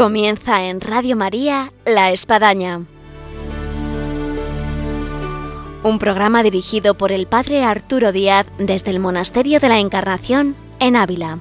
[0.00, 2.86] Comienza en Radio María La Espadaña.
[5.82, 10.96] Un programa dirigido por el Padre Arturo Díaz desde el Monasterio de la Encarnación en
[10.96, 11.38] Ávila.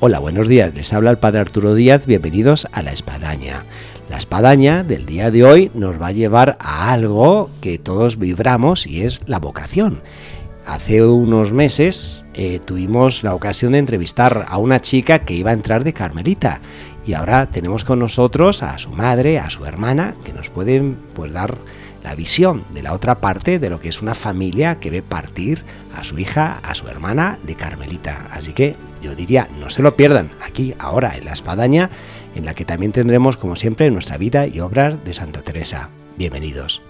[0.00, 0.74] Hola, buenos días.
[0.74, 2.06] Les habla el Padre Arturo Díaz.
[2.06, 3.66] Bienvenidos a La Espadaña.
[4.08, 8.86] La espadaña del día de hoy nos va a llevar a algo que todos vibramos
[8.86, 10.00] y es la vocación.
[10.64, 15.54] Hace unos meses eh, tuvimos la ocasión de entrevistar a una chica que iba a
[15.54, 16.60] entrar de Carmelita
[17.04, 21.32] y ahora tenemos con nosotros a su madre, a su hermana, que nos pueden pues,
[21.32, 21.58] dar
[22.04, 25.64] la visión de la otra parte de lo que es una familia que ve partir
[25.94, 28.28] a su hija, a su hermana de Carmelita.
[28.30, 31.90] Así que yo diría, no se lo pierdan aquí, ahora, en la espadaña,
[32.34, 35.90] en la que también tendremos, como siempre, nuestra vida y obras de Santa Teresa.
[36.16, 36.82] Bienvenidos.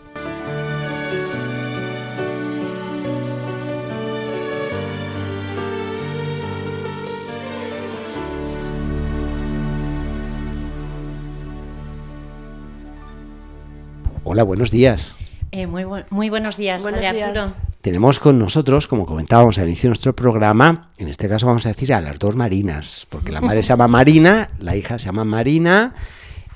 [14.25, 15.17] Hola, buenos días.
[15.51, 17.53] Eh, muy, muy, buenos días, buenos Arturo.
[17.81, 21.71] Tenemos con nosotros, como comentábamos al inicio de nuestro programa, en este caso vamos a
[21.71, 25.25] decir a las dos Marinas, porque la madre se llama Marina, la hija se llama
[25.25, 25.93] Marina,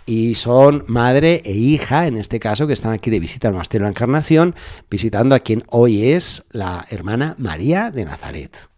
[0.07, 3.83] y son madre e hija, en este caso, que están aquí de visita al Monasterio
[3.83, 4.55] de la Encarnación,
[4.89, 8.69] visitando a quien hoy es la hermana María de Nazaret.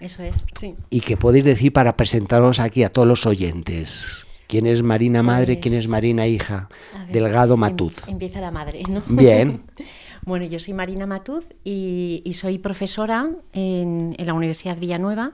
[0.00, 0.74] Eso es, sí.
[0.88, 4.21] ¿Y qué podéis decir para presentaros aquí a todos los oyentes?
[4.52, 5.60] ¿Quién es Marina madre?
[5.60, 6.68] ¿Quién es pues, Marina hija?
[7.10, 8.06] Delgado em, Matuz.
[8.06, 9.00] Empieza la madre, ¿no?
[9.06, 9.62] Bien.
[10.26, 15.32] bueno, yo soy Marina Matuz y, soy profesora en, la Universidad Villanueva.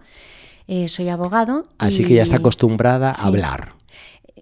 [0.68, 1.64] Eh, soy abogado.
[1.78, 3.72] Así que ya está acostumbrada a hablar.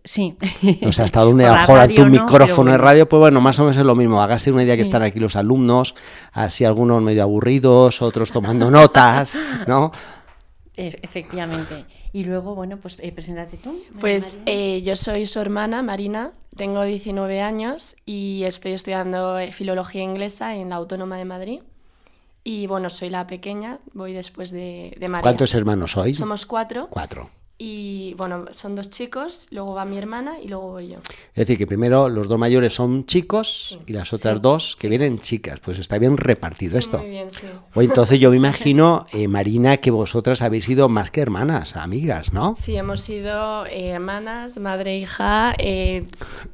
[0.05, 0.37] Sí.
[0.83, 3.83] O sea, hasta donde a tu micrófono de radio, pues bueno, más o menos es
[3.83, 4.21] lo mismo.
[4.21, 5.95] Hágase una idea que están aquí los alumnos,
[6.33, 9.91] así algunos medio aburridos, otros tomando notas, ¿no?
[10.77, 11.87] E, efectivamente.
[12.17, 13.79] Y luego, bueno, pues eh, preséntate tú.
[14.01, 20.03] Pues eh, yo soy su hermana, Marina, tengo 19 años y estoy estudiando eh, filología
[20.03, 21.61] inglesa en la Autónoma de Madrid.
[22.43, 25.25] Y bueno, soy la pequeña, voy después de, de María.
[25.25, 26.17] ¿Cuántos hermanos sois?
[26.17, 26.87] Somos cuatro.
[26.89, 27.29] Cuatro.
[27.59, 30.99] Y bueno, son dos chicos, luego va mi hermana y luego voy yo.
[30.99, 35.19] Es decir, que primero los dos mayores son chicos y las otras dos que vienen
[35.21, 35.59] chicas.
[35.61, 36.99] Pues está bien repartido esto.
[36.99, 37.47] Muy bien, sí.
[37.75, 42.35] O entonces yo me imagino, eh, Marina, que vosotras habéis sido más que hermanas, amigas,
[42.35, 42.55] ¿no?
[42.57, 45.55] Sí, hemos sido eh, hermanas, madre e hija.
[45.57, 46.05] Eh,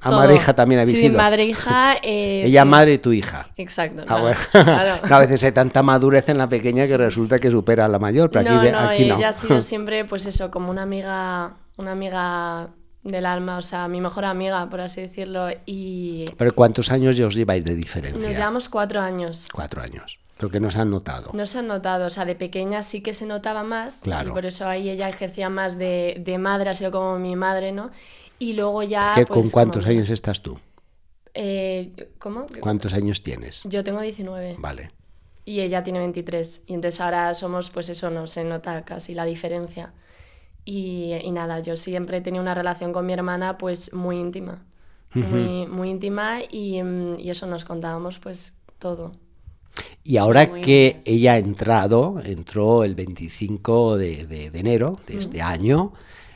[0.01, 1.19] a ah, madre e hija también habéis sí, sido.
[1.19, 1.97] madre e hija.
[2.05, 3.49] Ella madre y tu hija.
[3.57, 4.05] Exacto.
[4.07, 4.35] Ah,
[5.03, 8.31] a veces hay tanta madurez en la pequeña que resulta que supera a la mayor,
[8.31, 9.17] pero aquí no, aquí no.
[9.17, 12.69] Ella ha sido siempre, pues eso, como una amiga, una amiga
[13.03, 15.49] del alma, o sea, mi mejor amiga, por así decirlo.
[15.65, 16.27] Y...
[16.37, 18.21] ¿Pero cuántos años ya os lleváis de diferencia?
[18.21, 19.49] Nos llevamos cuatro años.
[19.53, 20.19] Cuatro años.
[20.39, 21.31] Lo que no se han notado.
[21.33, 24.01] No se han notado, o sea, de pequeña sí que se notaba más.
[24.03, 24.31] Claro.
[24.31, 27.73] Y por eso ahí ella ejercía más de, de madre, ha sido como mi madre,
[27.73, 27.91] ¿no?
[28.39, 29.13] Y luego ya...
[29.15, 30.59] ¿Qué, ¿Con pues, cuántos años estás tú?
[31.35, 32.47] Eh, ¿Cómo?
[32.61, 33.63] ¿Cuántos años tienes?
[33.65, 34.57] Yo tengo 19.
[34.59, 34.91] Vale.
[35.45, 36.63] Y ella tiene 23.
[36.67, 39.93] Y entonces ahora somos, pues eso, no se nota casi la diferencia.
[40.65, 44.65] Y, nada, yo siempre he tenido una relación con mi hermana pues muy íntima.
[45.15, 49.13] Muy, muy íntima y, mm, y, eso nos contábamos pues todo.
[50.05, 55.93] Y ahora que ella ha entrado, entró el 25 de, de, enero de este año,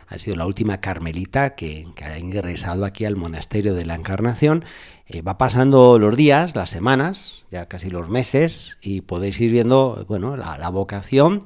[0.08, 4.64] ha sido la última carmelita que, que, ha ingresado aquí al monasterio de la Encarnación
[5.08, 10.04] eh, va pasando los días, las semanas, ya casi los meses, y podéis ir viendo,
[10.08, 11.42] bueno, la, vocación.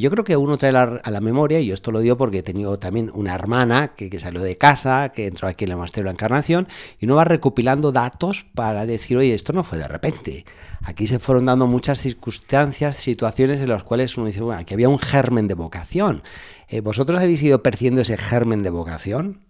[0.00, 2.42] Yo creo que uno trae a la memoria, y yo esto lo digo porque he
[2.42, 6.06] tenido también una hermana que, salió de casa, que entró aquí en el Monasterio de
[6.06, 6.68] la Encarnación,
[6.98, 10.44] y uno va recopilando datos para decir, oye, esto no fue de repente.
[10.82, 14.88] Aquí se fueron dando muchas circunstancias, situaciones en las cuales uno dice, bueno, aquí había
[14.88, 16.22] un germen de vocación.
[16.68, 19.40] Eh, ¿Vosotros habéis ido percibiendo ese germen de vocación?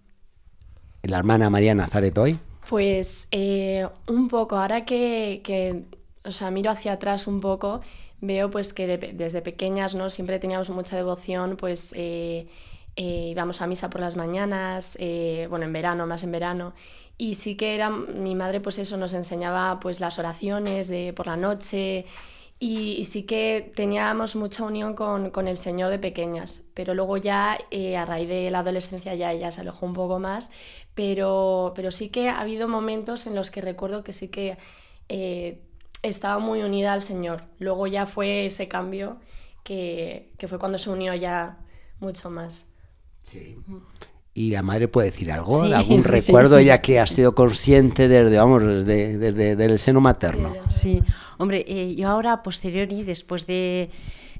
[1.03, 2.39] ¿La hermana María Nazaret hoy?
[2.69, 5.85] Pues eh, un poco, ahora que,
[6.25, 7.81] o sea, miro hacia atrás un poco,
[8.21, 10.11] veo pues que desde pequeñas, ¿no?
[10.11, 12.47] Siempre teníamos mucha devoción, pues eh,
[12.97, 14.99] eh, íbamos a misa por las mañanas,
[15.49, 16.75] bueno, en verano, más en verano,
[17.17, 21.27] y sí que era, mi madre pues eso nos enseñaba pues las oraciones de por
[21.27, 22.07] la noche,
[22.63, 27.59] y, sí que teníamos mucha unión con, con, el Señor de pequeñas, pero luego ya
[27.71, 30.51] eh, a raíz de la adolescencia ya ella se alejó un poco más,
[30.95, 34.59] pero, pero sí que ha habido momentos en los que recuerdo que sí que
[35.09, 35.63] eh,
[36.03, 37.45] estaba muy unida al Señor.
[37.59, 39.19] Luego ya fue ese cambio
[39.63, 41.59] que, que, fue cuando se unió ya
[42.01, 42.67] mucho más.
[43.23, 43.57] Sí.
[44.33, 48.63] y la madre puede decir algo, algún recuerdo ya que has sido consciente desde, vamos,
[48.63, 50.55] desde, desde, el seno materno.
[50.69, 51.03] Sí,
[51.39, 53.91] hombre, eh, yo ahora posteriori, después de,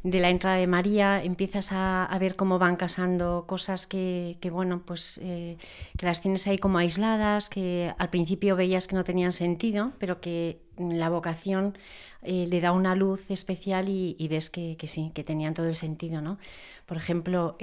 [0.03, 5.19] de, la entrada de María, empiezas a, ver cómo van casando cosas que, bueno, pues
[5.23, 5.57] eh,
[5.97, 10.21] que las tienes ahí como aisladas, que al principio veías que no tenían sentido, pero
[10.21, 11.77] que la vocación
[12.23, 15.69] eh, le da una luz especial y, y ves que, que, sí, que tenían todo
[15.69, 16.39] el sentido, ¿no?
[16.91, 17.57] Por ejemplo,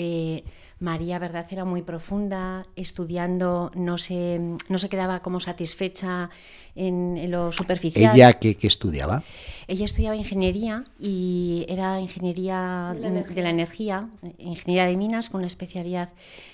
[0.79, 1.45] María, ¿verdad?
[1.51, 4.39] Era muy profunda, estudiando, no se,
[4.69, 6.29] no se quedaba como satisfecha
[6.75, 8.15] en, lo superficial.
[8.15, 9.25] ¿Ella qué, estudiaba?
[9.67, 14.07] Ella estudiaba ingeniería y era ingeniería de la, energía,
[14.37, 16.11] ingeniería de minas con una especialidad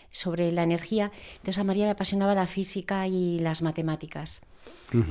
[0.09, 1.11] sobre la energía.
[1.33, 4.41] Entonces a María le apasionaba la física y las matemáticas.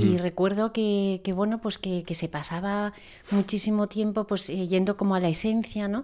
[0.00, 2.92] Y recuerdo que, bueno, pues que, se pasaba
[3.30, 6.02] muchísimo tiempo pues eh, yendo como a la esencia, ¿no?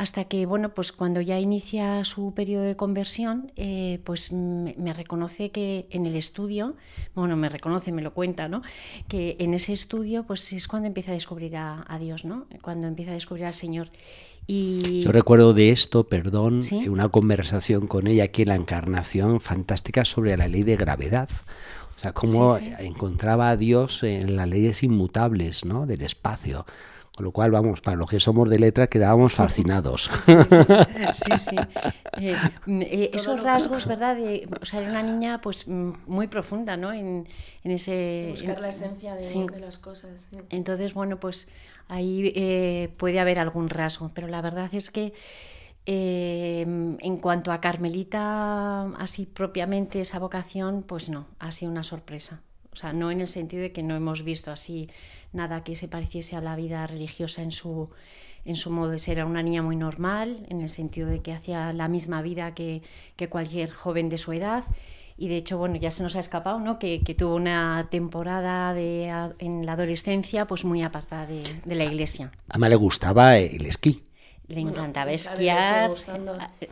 [0.00, 5.50] Hasta que, bueno, pues cuando ya inicia su periodo de conversión, eh, pues me, reconoce
[5.50, 6.74] que en el estudio,
[7.14, 8.62] bueno, me reconoce, me lo cuenta, ¿no?
[9.08, 12.46] Que en ese estudio, pues es cuando empieza a descubrir a, Dios, ¿no?
[12.62, 13.90] Cuando empieza a descubrir al Señor.
[14.46, 15.02] Y...
[15.02, 20.34] Yo recuerdo de esto, perdón, una conversación con ella aquí en la Encarnación fantástica sobre
[20.38, 21.28] la ley de gravedad.
[21.98, 25.84] O sea, cómo encontraba a Dios en las leyes inmutables ¿no?
[25.84, 26.64] del espacio.
[27.20, 30.10] Con lo cual, vamos, para los que somos de letra quedábamos fascinados.
[31.14, 31.56] Sí, sí.
[32.18, 32.34] Eh,
[32.66, 34.16] eh, esos rasgos, ¿verdad?
[34.16, 36.94] De, o sea, era una niña pues muy profunda, ¿no?
[36.94, 37.26] En,
[37.62, 38.28] ese...
[38.30, 40.28] Buscar la esencia de, las cosas.
[40.48, 41.50] Entonces, bueno, pues
[41.88, 45.12] ahí eh, puede haber algún rasgo, pero la verdad es que
[45.84, 52.40] en cuanto a Carmelita, así propiamente esa vocación, pues no, ha sido una sorpresa.
[52.72, 54.88] O sea, no en el sentido de que no hemos visto así
[55.32, 57.90] nada que se pareciese a la vida religiosa en su,
[58.44, 59.18] en su modo de ser.
[59.18, 62.82] Era una niña muy normal, en el sentido de que hacía la misma vida que,
[63.16, 64.64] que cualquier joven de su edad.
[65.16, 66.78] Y de hecho, bueno, ya se nos ha escapado, ¿no?
[66.78, 72.32] Que, que tuvo una temporada de, en la adolescencia pues muy apartada de, la iglesia.
[72.48, 74.02] A mí le gustaba el esquí
[74.50, 75.90] le encantaba esquiar.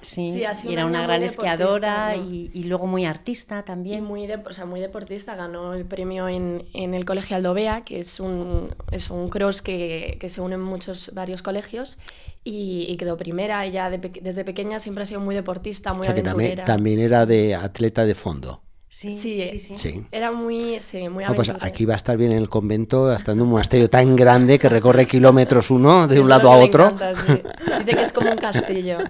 [0.00, 4.04] Sí, era una gran esquiadora y, y, luego muy artista también.
[4.04, 8.00] muy, de, o sea, muy deportista, ganó el premio en, en el Colegio Aldovea, que
[8.00, 11.98] es un, es un cross que, que se unen muchos, varios colegios,
[12.44, 13.64] y, quedó primera.
[13.64, 17.26] Ella desde pequeña siempre ha sido muy deportista, muy o sea, Que también, también era
[17.26, 18.62] de atleta de fondo.
[18.90, 22.48] Sí, sí, sí, Era muy, sí, muy pues aquí va a estar bien en el
[22.48, 26.56] convento, estando en un monasterio tan grande que recorre kilómetros uno de un lado a
[26.56, 26.90] otro.
[26.90, 27.42] Dice
[27.84, 28.98] que es como un castillo.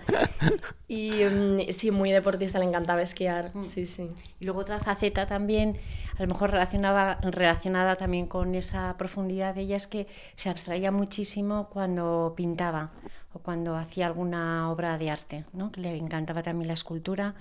[0.90, 3.50] Y mm, sí, muy deportista, le encantaba esquiar.
[3.54, 3.66] Mm.
[3.66, 4.08] Sí, sí.
[4.40, 5.76] Y luego otra faceta también,
[6.16, 10.90] a lo mejor relacionada, relacionada también con esa profundidad de ella, es que se abstraía
[10.90, 12.90] muchísimo cuando pintaba
[13.34, 15.70] o cuando hacía alguna obra de arte, ¿no?
[15.70, 17.34] que le encantaba también la escultura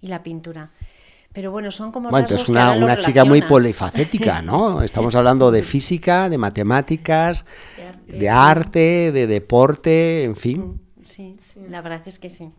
[0.00, 0.70] y la pintura.
[1.34, 4.82] Pero bueno, son como bueno, entonces una, una chica muy polifacética, ¿no?
[4.82, 7.44] Estamos hablando de física, de matemáticas,
[8.06, 10.60] de arte, de, deporte, en fin.
[10.60, 11.36] Mm, sí,
[11.68, 12.52] la verdad es que sí.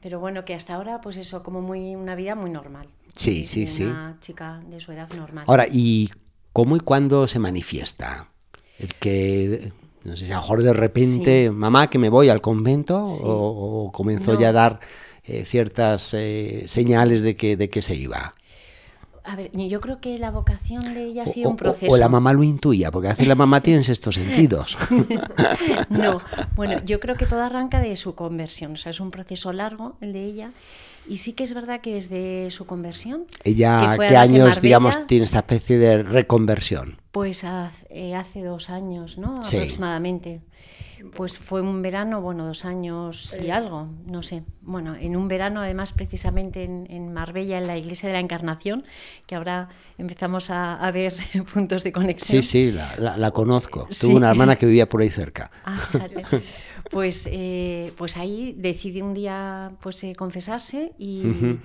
[0.00, 2.88] Pero bueno, que hasta ahora, pues eso, como muy una vida muy normal.
[3.14, 3.84] Sí, sí, sí.
[3.84, 5.44] Una chica de su edad normal.
[5.46, 6.08] Ahora, ¿y
[6.54, 8.30] cómo y cuándo se manifiesta?
[8.78, 9.72] El que,
[10.04, 13.92] no sé si a lo mejor de repente, mamá, que me voy al convento, o,
[13.92, 14.80] comenzó ya a dar
[15.26, 18.34] eh, ciertas eh, señales de que, de que se iba.
[19.26, 21.92] A ver, yo creo que la vocación de ella ha sido un proceso.
[21.92, 24.78] O, la mamá lo intuía, porque a veces la mamá tiene estos sentidos.
[25.88, 26.20] no,
[26.54, 29.96] bueno, yo creo que todo arranca de su conversión, o sea, es un proceso largo
[30.00, 30.52] el de ella.
[31.08, 33.26] Y sí que es verdad que desde su conversión.
[33.42, 37.00] ¿Ella qué años, digamos, tiene esta especie de reconversión?
[37.16, 39.36] Pues hace, eh, hace dos años, ¿no?
[39.36, 40.42] Aproximadamente.
[41.14, 44.42] Pues fue un verano, bueno, dos años y algo, no sé.
[44.60, 48.84] Bueno, en un verano, además, precisamente en, Marbella, en la Iglesia de la Encarnación,
[49.26, 51.14] que ahora empezamos a, ver
[51.54, 52.42] puntos de conexión.
[52.42, 53.88] Sí, sí, la, conozco.
[53.98, 55.50] Tuve una hermana que vivía por ahí cerca.
[55.64, 61.56] Ah, pues, eh, pues ahí decidí un día pues, eh, confesarse y.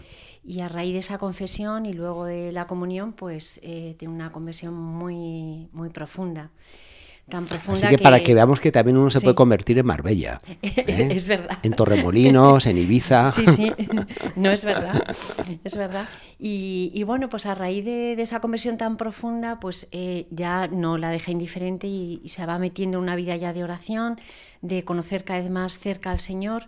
[0.44, 4.32] Y a raíz de esa confesión y luego de la comunión, pues eh, tiene una
[4.32, 6.52] conversión muy, muy profunda.
[7.70, 10.40] Así que, para que veamos que también uno se puede convertir en Marbella.
[10.62, 11.10] ¿eh?
[11.12, 11.58] es verdad.
[11.64, 13.28] En Torremolinos, en Ibiza.
[13.28, 13.72] Sí, sí,
[14.36, 15.16] no es verdad.
[15.64, 16.08] Es verdad.
[16.40, 21.10] Y, bueno, pues a raíz de, esa conversión tan profunda, pues eh, ya no la
[21.10, 24.20] deja indiferente y, se va metiendo en una vida ya de oración,
[24.62, 26.66] de conocer cada vez más cerca al Señor.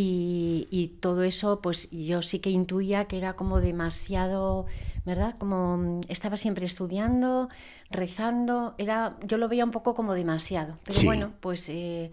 [0.00, 4.66] Y, y, todo eso, pues yo sí que intuía que era como demasiado
[5.08, 5.34] ¿verdad?
[5.38, 7.48] Como mm, estaba siempre estudiando,
[7.90, 10.76] rezando, era, yo lo veía un poco como demasiado.
[10.84, 12.10] Pero bueno, pues eh,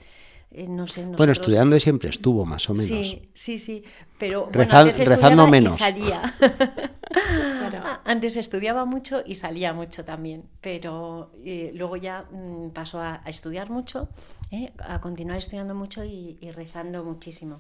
[0.52, 2.88] eh, no sé, Bueno, estudiando siempre estuvo, más o menos.
[2.88, 3.84] Sí, sí, sí,
[4.18, 5.76] pero rezando menos.
[5.76, 6.36] Y salía.
[8.06, 13.70] Antes estudiaba mucho y salía mucho también, pero eh, luego ya mm, pasó a, estudiar
[13.70, 14.08] mucho,
[14.52, 17.60] eh, a continuar estudiando mucho y rezando muchísimo.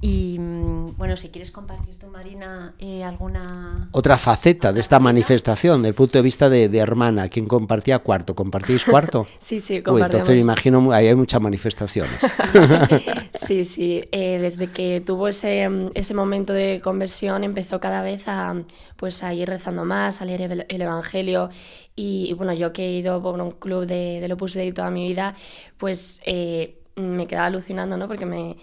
[0.00, 3.88] Y mm, bueno, si quieres compartir tú, Marina, eh, alguna...
[3.92, 8.34] Otra faceta de esta manifestación, del punto de vista de, hermana, ¿quién compartía cuarto?
[8.34, 9.26] ¿Compartís cuarto?
[9.38, 10.14] sí, sí, compartimos.
[10.14, 12.20] entonces me imagino, ahí hay muchas manifestaciones.
[13.32, 18.54] sí, sí, eh, desde que tuvo ese, ese momento de conversión empezó cada vez a,
[18.96, 21.48] pues, a ir rezando más, a leer el, Evangelio
[21.94, 25.08] y, bueno, yo que he ido por un club de, del Opus Dei toda mi
[25.08, 25.34] vida,
[25.78, 28.08] pues eh, me quedaba alucinando, ¿no?
[28.08, 28.56] Porque me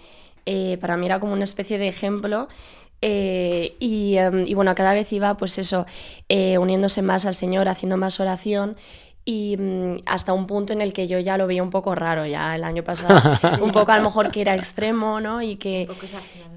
[0.46, 2.48] eh, para mí era como una especie de ejemplo.
[3.00, 5.86] Eh, em, y, bueno, cada vez iba, pues eso,
[6.28, 8.76] eh, uniéndose más al Señor, haciendo más oración
[9.26, 12.26] y mm, hasta un punto en el que yo ya lo veía un poco raro
[12.26, 13.20] ya el año pasado,
[13.62, 15.42] un poco a lo mejor que era extremo, ¿no?
[15.42, 15.88] Y que,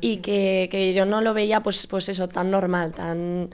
[0.01, 3.49] y que, que, yo no lo veía pues, pues eso, tan normal, tan,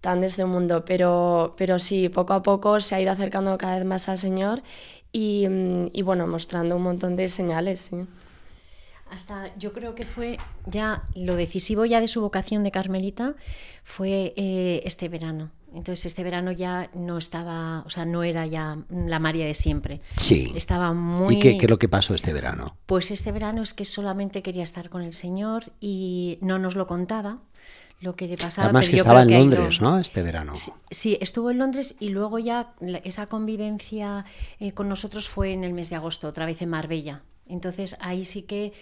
[0.00, 3.76] tan de este mundo, pero, pero sí, poco a poco se ha ido acercando cada
[3.76, 4.62] vez más al Señor
[5.12, 8.06] y, mm, y bueno, mostrando un montón de señales, sí
[9.10, 13.34] hasta yo creo que fue ya lo decisivo ya de su vocación de Carmelita
[13.84, 15.50] fue eh, este verano.
[15.74, 20.00] Entonces este verano ya no estaba, o sea, no era ya la María de siempre.
[20.16, 20.52] Sí.
[20.56, 21.36] Estaba muy.
[21.36, 22.76] ¿Y qué, qué es lo que pasó este verano?
[22.86, 26.86] Pues este verano es que solamente quería estar con el Señor y no nos lo
[26.86, 27.40] contaba
[28.00, 28.66] lo que le pasaba.
[28.66, 29.98] Además que estaba en Londres, ¿no?
[29.98, 30.54] Este verano.
[30.90, 34.24] Sí, estuvo en Londres y luego ya esa convivencia
[34.58, 37.22] eh, con nosotros fue en el mes de agosto, otra vez en Marbella.
[37.48, 38.72] Entonces ahí sí que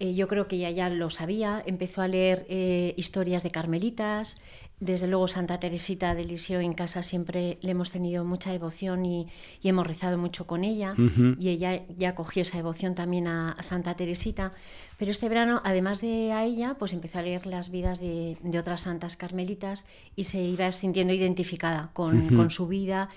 [0.00, 4.40] eh, yo creo que ella ya lo sabía, empezó a leer eh, historias de carmelitas,
[4.80, 9.26] desde luego Santa Teresita de Lisio en casa siempre le hemos tenido mucha devoción y,
[9.64, 10.94] hemos rezado mucho con ella.
[11.38, 14.52] Y ella ya cogió esa devoción también a, Santa Teresita,
[14.96, 18.82] pero este verano además de a ella pues empezó a leer las vidas de, otras
[18.82, 23.08] santas carmelitas y se iba sintiendo identificada con, con su vida.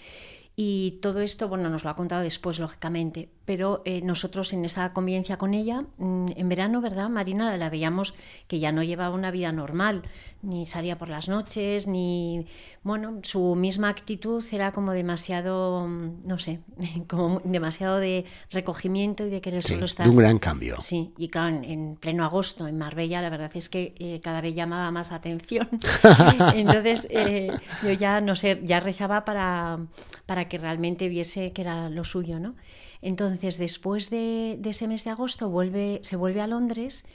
[0.55, 4.93] Y todo esto, bueno, nos lo ha contado después, lógicamente, pero eh, nosotros en esa
[4.93, 7.57] convivencia con ella, mm, en verano, ¿verdad, Marina?
[7.57, 8.13] La veíamos
[8.47, 10.03] que ya no llevaba una vida normal,
[10.41, 12.45] ni salía por las noches, ni,
[12.81, 16.61] bueno, su misma actitud era como demasiado, mm, no sé,
[17.09, 20.05] como demasiado de recogimiento y de querer solo estar.
[20.05, 20.77] De un gran cambio.
[20.79, 24.55] Sí, y claro, en, pleno agosto, en Marbella, la verdad es que eh, cada vez
[24.55, 25.67] llamaba más atención.
[26.55, 27.51] Entonces, eh,
[27.83, 29.77] yo ya, no sé, ya rezaba para,
[30.25, 32.55] para que realmente viese que era lo suyo, ¿no?
[33.01, 37.05] Entonces, después de, ese mes de agosto, vuelve, se vuelve a Londres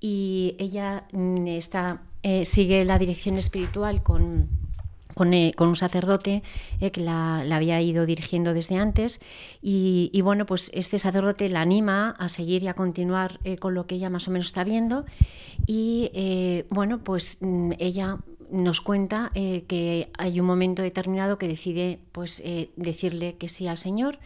[0.00, 4.48] y ella mm, está, eh, sigue la dirección espiritual con,
[5.14, 6.42] con, eh, un sacerdote
[6.80, 9.20] eh, que la, había ido dirigiendo desde antes.
[9.62, 13.96] Y, bueno, pues este sacerdote la anima a seguir y a continuar con lo que
[13.96, 15.04] ella más o menos está viendo.
[15.66, 18.18] Y bueno, pues mm, ella
[18.50, 22.42] nos cuenta que hay un momento determinado que decide pues
[22.74, 24.18] decirle que sí al Señor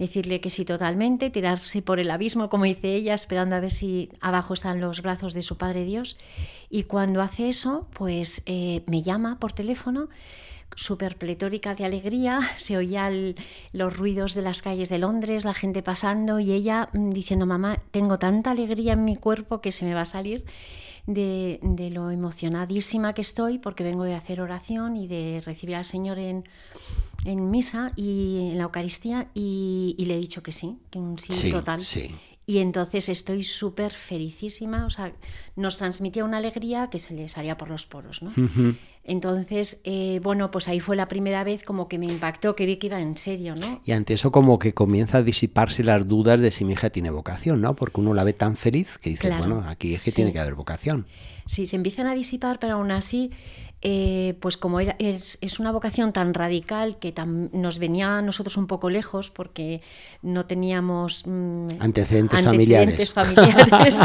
[0.00, 4.08] decirle que sí totalmente, tirarse por el abismo, como dice ella, esperando a ver si
[4.22, 6.16] abajo están los brazos de su Padre Dios.
[6.70, 10.08] Y cuando hace eso, pues eh, me llama por teléfono
[10.74, 13.34] súper pletórica de alegría, se oían
[13.72, 17.78] los ruidos de las calles de Londres, la gente pasando y ella mm, diciendo, mamá,
[17.90, 20.46] tengo tanta alegría en mi cuerpo que se me va a salir
[21.06, 25.84] de, de, lo emocionadísima que estoy porque vengo de hacer oración y de recibir al
[25.84, 26.44] Señor en,
[27.24, 31.50] en misa y en la Eucaristía y, le he dicho que sí, que un sí,
[31.50, 31.80] total.
[32.46, 35.12] Y entonces estoy súper felicísima, o sea,
[35.54, 38.32] nos transmitía una alegría que se le salía por los poros, ¿no?
[39.04, 42.76] Entonces, eh, bueno, pues ahí fue la primera vez como que me impactó, que vi
[42.76, 43.80] que iba en serio, ¿no?
[43.84, 47.10] Y ante eso como que comienza a disiparse las dudas de si mi hija tiene
[47.10, 47.76] vocación, ¿no?
[47.76, 50.54] Porque uno la ve tan feliz que dice, bueno, aquí es que tiene que haber
[50.54, 51.06] vocación.
[51.46, 53.30] Sí, se empiezan a disipar, pero aún así
[53.82, 57.14] eh, pues como era, es, una vocación tan radical que
[57.52, 59.80] nos venía a nosotros un poco lejos porque
[60.20, 63.14] no teníamos mm, antecedentes, familiares,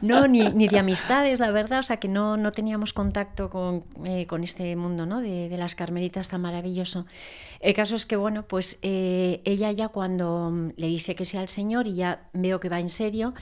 [0.00, 4.26] no, ni, de amistades, la verdad, o sea que no, no teníamos contacto con, eh,
[4.42, 5.20] este mundo ¿no?
[5.20, 7.04] de, las carmelitas tan maravilloso.
[7.60, 11.48] El caso es que, bueno, pues eh, ella ya cuando le dice que sea el
[11.48, 13.34] Señor y ya veo que va en serio,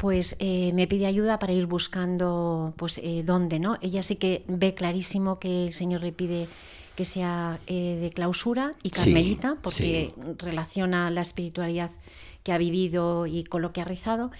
[0.00, 3.76] pues eh, me pide ayuda para ir buscando pues eh, dónde, ¿no?
[3.82, 6.48] Ella sí que ve clarísimo que el Señor le pide
[6.96, 11.90] que sea eh, de clausura y carmelita, porque relaciona la espiritualidad
[12.42, 14.30] que ha vivido y con lo que ha rezado.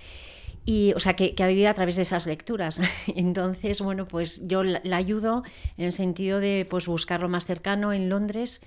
[0.65, 2.81] y, o sea, que, ha vivido a través de esas lecturas.
[3.15, 5.43] Entonces, bueno, pues yo la, ayudo
[5.77, 8.63] en el sentido de pues, buscar lo más cercano en Londres,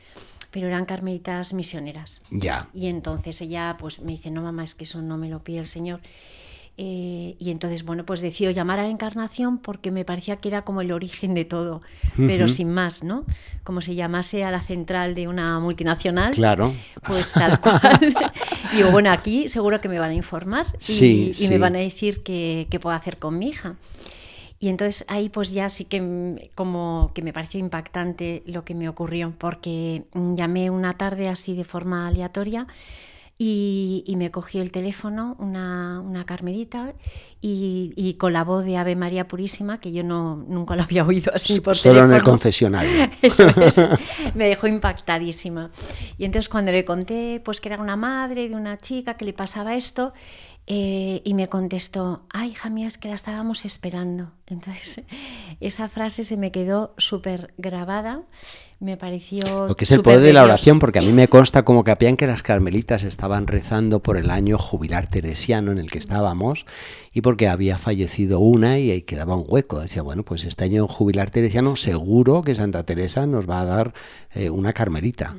[0.52, 2.22] pero eran carmelitas misioneras.
[2.30, 2.70] Ya.
[2.72, 5.58] Y entonces ella pues me dice, no mamá, es que eso no me lo pide
[5.58, 6.00] el Señor.
[6.76, 10.64] Eh, y entonces, bueno, pues decido llamar a la encarnación porque me parecía que era
[10.64, 11.84] como el origen de todo,
[12.18, 13.26] pero sin más, ¿no?
[13.64, 16.34] Como si llamase a la central de una multinacional.
[16.34, 16.74] Claro.
[17.06, 17.80] Pues tal cual.
[18.76, 22.66] Digo, bueno, aquí seguro que me van a informar y, me van a decir qué,
[22.72, 23.76] qué puedo hacer con mi hija.
[24.60, 28.90] Y entonces ahí pues ya sí que como que me pareció impactante lo que me
[28.90, 32.66] ocurrió, porque llamé una tarde así de forma aleatoria
[33.38, 36.94] y, me cogió el teléfono una, una carmelita
[37.42, 41.32] y, con la voz de Ave María Purísima, que yo no, nunca lo había oído
[41.34, 43.10] así por Solo en el confesionario.
[43.22, 43.82] Eso es,
[44.36, 45.72] me dejó impactadísima.
[46.18, 49.34] Y entonces cuando le conté pues que era una madre de una chica que le
[49.34, 50.14] pasaba esto,
[50.66, 54.32] eh, y me contestó, ay hija mía, es que la estábamos esperando.
[54.48, 55.02] Entonces,
[55.60, 58.22] esa frase se me quedó súper grabada,
[58.80, 59.68] me pareció...
[59.68, 62.18] Lo que es el poder de la oración, porque a mí me consta como capían
[62.18, 66.66] que las carmelitas estaban rezando por el año jubilar teresiano en el que estábamos
[67.14, 69.80] y porque había fallecido una y ahí quedaba un hueco.
[69.80, 73.94] Decía, bueno, pues este año jubilar teresiano seguro que Santa Teresa nos va a dar
[74.34, 75.36] eh, una carmelita.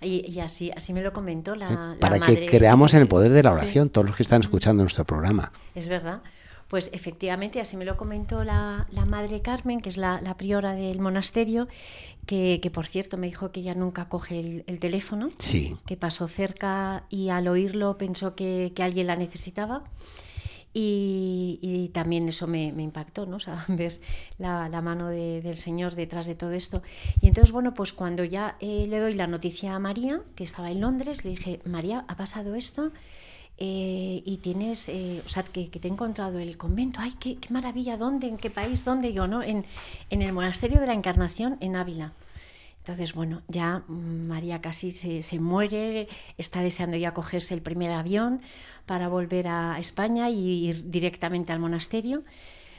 [0.00, 3.42] Y, así, así me lo comentó la, eh, Para que creamos en el poder de
[3.42, 5.52] la oración, todos los que están escuchando nuestro programa.
[5.74, 6.22] Es verdad.
[6.68, 11.68] Pues efectivamente, así me lo comentó la, madre Carmen, que es la, priora del monasterio,
[12.26, 15.76] que, por cierto me dijo que ella nunca coge el, teléfono, sí.
[15.86, 19.84] que pasó cerca y al oírlo pensó que, que alguien la necesitaba.
[20.78, 23.36] Y, también eso me, impactó, ¿no?
[23.36, 23.98] O sea, ver
[24.36, 26.82] la, mano del Señor detrás de todo esto.
[27.22, 30.70] Y entonces, bueno, pues cuando ya eh, le doy la noticia a María, que estaba
[30.70, 32.92] en Londres, le dije, María, ha pasado esto
[33.56, 37.96] eh, y tienes, eh, o sea, que, te he encontrado el convento, ay, qué, maravilla,
[37.96, 38.28] ¿dónde?
[38.28, 38.84] ¿En qué país?
[38.84, 39.14] ¿Dónde?
[39.14, 39.42] Yo, ¿no?
[39.42, 39.64] En,
[40.10, 42.12] en el monasterio de la Encarnación en Ávila.
[42.86, 46.06] Entonces, bueno, ya María casi se, se, muere,
[46.38, 48.42] está deseando ya cogerse el primer avión
[48.86, 52.22] para volver a España y ir directamente al monasterio.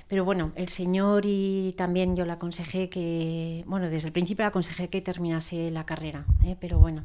[0.08, 4.48] Pero bueno, el Señor y también yo le aconsejé que, bueno, desde el principio le
[4.48, 6.56] aconsejé que terminase la carrera, ¿eh?
[6.58, 7.04] pero bueno,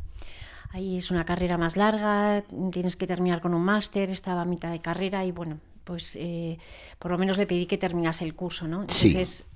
[0.70, 4.70] ahí es una carrera más larga, tienes que terminar con un máster, estaba a mitad
[4.70, 6.56] de carrera y bueno, pues eh,
[7.00, 8.82] por lo menos le pedí que terminase el curso, ¿no?
[8.82, 9.51] Entonces, mm,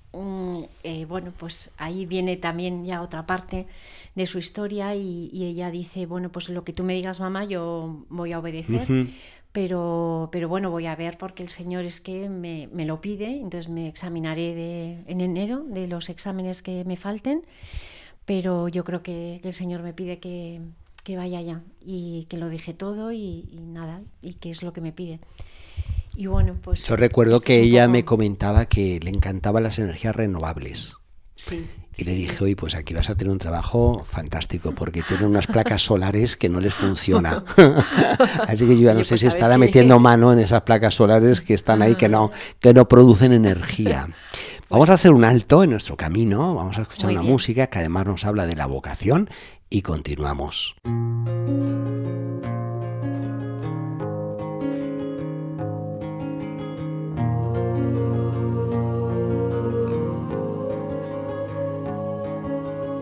[0.82, 3.66] eh, bueno, pues ahí viene también ya otra parte
[4.14, 8.04] de su historia y, ella dice, bueno, pues lo que tú me digas, mamá, yo
[8.08, 8.86] voy a obedecer
[9.56, 13.38] pero, pero bueno, voy a ver porque el Señor es que me, me lo pide,
[13.38, 17.40] entonces me examinaré de, en enero de los exámenes que me falten,
[18.26, 20.60] pero yo creo que, el Señor me pide que,
[21.04, 24.82] que, vaya ya y que lo deje todo y, nada, y que es lo que
[24.82, 25.20] me pide.
[26.16, 26.86] Y bueno, pues...
[26.86, 30.96] Yo recuerdo que ella me comentaba que le encantaban las energías renovables.
[31.34, 31.68] Sí.
[31.98, 35.46] Y le dije, oye, pues aquí vas a tener un trabajo fantástico porque tienen unas
[35.46, 37.42] placas solares que no les funciona.
[38.46, 41.40] Así que yo ya no sé pues si estará metiendo mano en esas placas solares
[41.40, 44.08] que están ahí que no, que no producen energía.
[44.68, 48.04] Vamos a hacer un alto en nuestro camino, vamos a escuchar una música que además
[48.06, 49.30] nos habla de la vocación
[49.70, 50.74] y continuamos.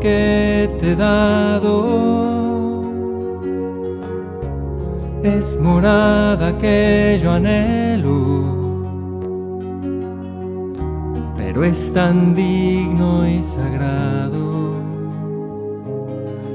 [0.00, 2.38] Que te he dado
[5.22, 8.56] es morada que yo anhelo,
[11.36, 14.74] pero es tan digno y sagrado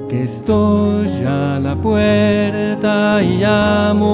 [0.10, 4.10] que estoy a la puerta y llamo.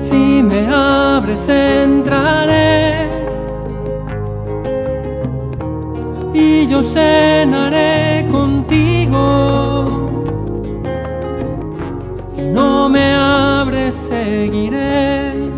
[0.00, 3.01] Si me abres entraré
[6.66, 10.06] yo cenaré contigo.
[12.28, 15.50] Si no me abres, seguiré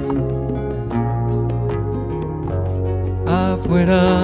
[3.27, 4.24] afuera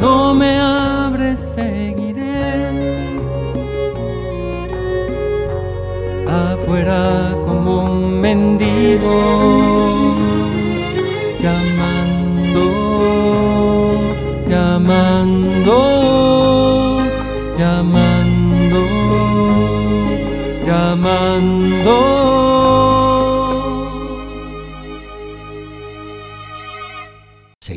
[0.00, 2.26] no me abres, seguiré.
[6.28, 9.95] Afuera como un mendigo,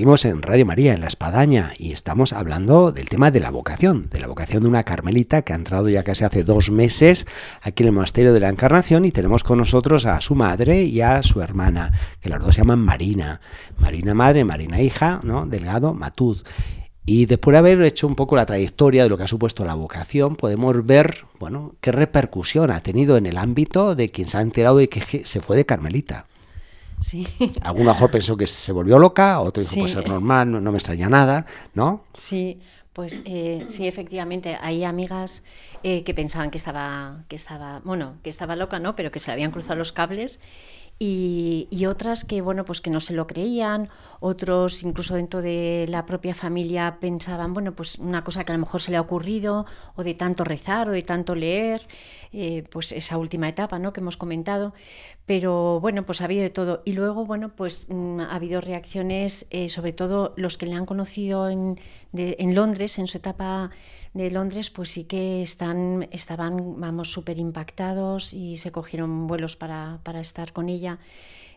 [0.09, 4.19] En Radio María, en La Espadaña, y estamos hablando del tema de la vocación, de
[4.19, 7.27] la vocación de una carmelita que ha entrado ya casi hace dos meses
[7.61, 11.01] aquí en el Monasterio de la Encarnación y tenemos con nosotros a su madre y
[11.01, 13.39] a su hermana, que las dos se llaman Marina.
[13.77, 15.45] Marina madre, Marina hija, ¿no?
[15.45, 16.39] Delgado, Matud.
[17.05, 19.75] Y después de haber hecho un poco la trayectoria de lo que ha supuesto la
[19.75, 24.41] vocación, podemos ver, bueno, qué repercusión ha tenido en el ámbito de quien se ha
[24.41, 26.25] enterado de que se fue de Carmelita.
[26.99, 27.27] Sí.
[27.61, 31.09] Alguno mejor pensó que se volvió loca, otro dijo, pues es normal, no, me extraña
[31.09, 32.03] nada, ¿no?
[32.13, 32.59] Sí,
[32.93, 35.43] pues eh, sí, efectivamente, hay amigas
[35.83, 38.95] eh, que pensaban que estaba, que estaba, bueno, que estaba loca, ¿no?
[38.95, 40.39] Pero que se habían cruzado los cables
[41.01, 46.05] y, otras que bueno pues que no se lo creían otros incluso dentro de la
[46.05, 49.65] propia familia pensaban bueno pues una cosa que a lo mejor se le ha ocurrido
[49.95, 51.87] o de tanto rezar o de tanto leer
[52.33, 53.93] eh, pues esa última etapa ¿no?
[53.93, 54.73] que hemos comentado
[55.25, 59.47] pero bueno pues ha habido de todo y luego bueno pues mm, ha habido reacciones
[59.51, 61.79] eh, sobre todo los que le han conocido en,
[62.13, 63.71] en Londres en su etapa
[64.13, 69.99] de Londres, pues sí que están, estaban, vamos, súper impactados y se cogieron vuelos para,
[70.19, 70.99] estar con ella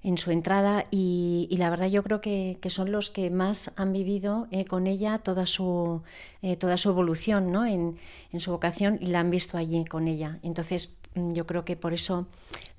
[0.03, 4.49] en su entrada y, la verdad yo creo que, son los que más han vivido
[4.51, 6.03] eh, con ella toda su,
[6.43, 7.65] eh, toda su evolución ¿no?
[7.65, 7.99] en,
[8.38, 10.38] su vocación y la han visto allí con ella.
[10.43, 12.27] Entonces mm, yo creo que por eso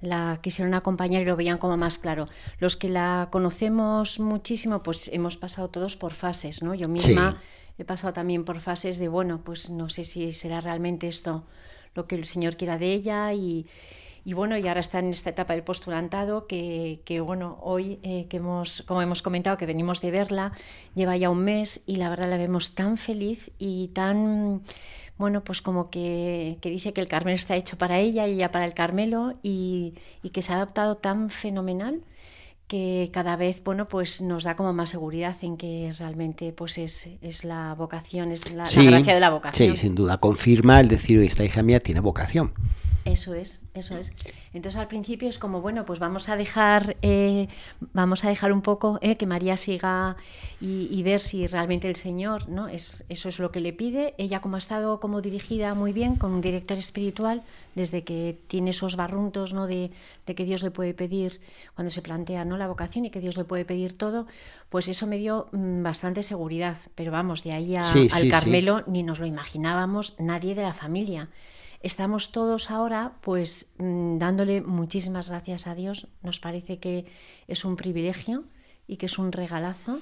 [0.02, 2.28] la quisieron acompañar y lo veían como más claro.
[2.60, 6.76] Los que la conocemos muchísimo, pues hemos pasado todos por fases, ¿no?
[6.76, 7.38] Yo misma
[7.78, 11.44] he pasado también por fases de, bueno, pues no sé si será realmente esto
[11.96, 13.68] lo que el Señor quiera de ella y,
[14.26, 18.38] bueno, y ahora está en esta etapa del postulantado que, que bueno, hoy eh, que
[18.38, 20.54] hemos, como hemos comentado, que venimos de verla,
[20.96, 24.64] lleva ya un mes y la verdad la vemos tan feliz y tan,
[25.18, 28.52] bueno, pues como que, que dice que el Carmelo está hecho para ella y ella
[28.52, 32.02] para el Carmelo y, y que se ha adaptado tan fenomenal
[32.67, 37.10] que cada vez bueno pues nos da como más seguridad en que realmente pues es,
[37.21, 39.71] es la vocación, es la, gracia de la vocación.
[39.71, 42.54] Sí, sin duda, confirma el decir esta hija mía tiene vocación.
[43.06, 44.13] Eso es, eso es.
[44.54, 47.50] Entonces al principio es como, bueno, pues vamos a dejar, eh,
[47.92, 50.16] vamos a dejar un poco eh, que María siga
[50.62, 52.70] y, ver si realmente el Señor, ¿no?
[52.70, 54.13] Es, eso es lo que le pide.
[54.18, 57.44] Ella como ha estado como dirigida muy bien con un director espiritual,
[57.76, 59.68] desde que tiene esos barruntos, ¿no?
[59.68, 59.92] De,
[60.26, 61.42] que Dios le puede pedir
[61.76, 62.56] cuando se plantea, ¿no?
[62.56, 64.28] La vocación y que Dios le puede pedir todo,
[64.70, 66.78] pues eso me dio mm, bastante seguridad.
[66.96, 71.28] Pero vamos, de ahí al Carmelo ni nos lo imaginábamos nadie de la familia
[71.84, 76.08] estamos todos ahora pues mm, dándole muchísimas gracias a Dios.
[76.24, 77.06] Nos parece que
[77.48, 78.46] es un privilegio
[78.88, 80.00] y que es un regalazo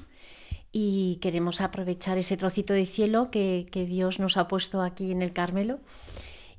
[0.72, 5.34] y queremos aprovechar ese trocito de cielo que, Dios nos ha puesto aquí en el
[5.34, 5.80] Carmelo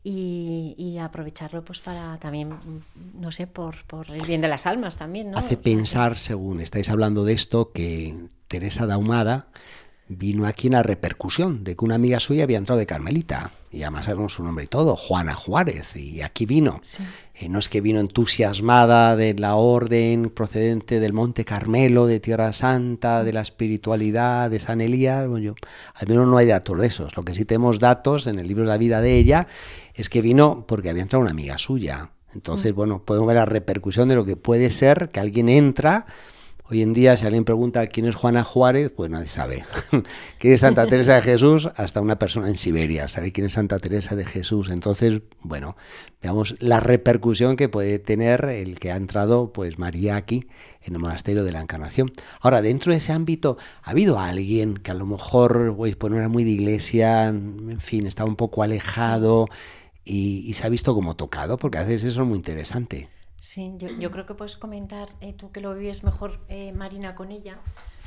[0.04, 2.58] y, aprovecharlo pues para también,
[3.14, 3.76] no sé, por,
[4.08, 5.30] el bien de las almas también.
[5.30, 5.38] ¿no?
[5.38, 9.46] Hace pensar, según estáis hablando de esto, que Teresa Daumada
[10.12, 13.82] vino aquí en la repercusión de que una amiga suya había entrado de Carmelita, y
[13.82, 16.80] además sabemos su nombre y todo, Juana Juárez, y aquí vino.
[17.34, 22.52] Eh, no es que vino entusiasmada de la orden procedente del Monte Carmelo, de Tierra
[22.52, 25.54] Santa, de la espiritualidad, de San Elías, bueno, yo,
[25.94, 27.16] al menos no hay datos de esos.
[27.16, 29.46] Lo que sí tenemos datos en el libro de la vida de ella
[29.94, 32.10] es que vino porque había entrado una amiga suya.
[32.34, 32.76] Entonces, mm.
[32.76, 36.06] bueno, podemos ver la repercusión de lo que puede ser que alguien entra
[36.72, 39.62] Hoy en día, si alguien pregunta quién es Juana Juárez, pues nadie sabe.
[40.38, 41.68] ¿Quién es Santa Teresa de Jesús?
[41.76, 44.70] Hasta una persona en Siberia sabe quién es Santa Teresa de Jesús.
[44.70, 45.76] Entonces, bueno,
[46.22, 50.46] veamos la repercusión que puede tener el que ha entrado, pues María aquí
[50.80, 52.10] en el monasterio de la Encarnación.
[52.40, 56.30] Ahora, dentro de ese ámbito, ¿ha habido alguien que a lo mejor, pues, no era
[56.30, 59.46] muy de iglesia, en fin, estaba un poco alejado
[60.06, 61.58] y, y se ha visto como tocado?
[61.58, 63.10] Porque a veces eso es muy interesante.
[63.42, 67.32] Sí, yo, creo que puedes comentar, eh, tú que lo vives mejor, eh, Marina, con
[67.32, 67.58] ella,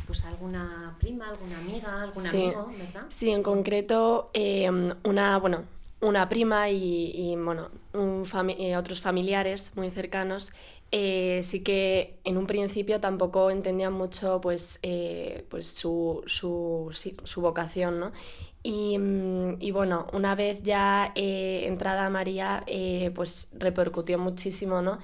[0.08, 3.06] pues alguna prima, alguna amiga, algún amigo, ¿verdad?
[3.10, 5.65] Sí, en concreto, em, una, bueno,
[6.00, 10.54] una prima y, bueno, eh, otros familiares muy cercanos
[10.89, 14.80] sí que en un principio tampoco entendían mucho pues,
[15.50, 16.91] pues su, su,
[17.26, 18.13] su, vocación, ¿no?
[18.65, 24.97] Mm, y, bueno, una vez ya eh, entrada María, eh, pues repercutió muchísimo ¿no?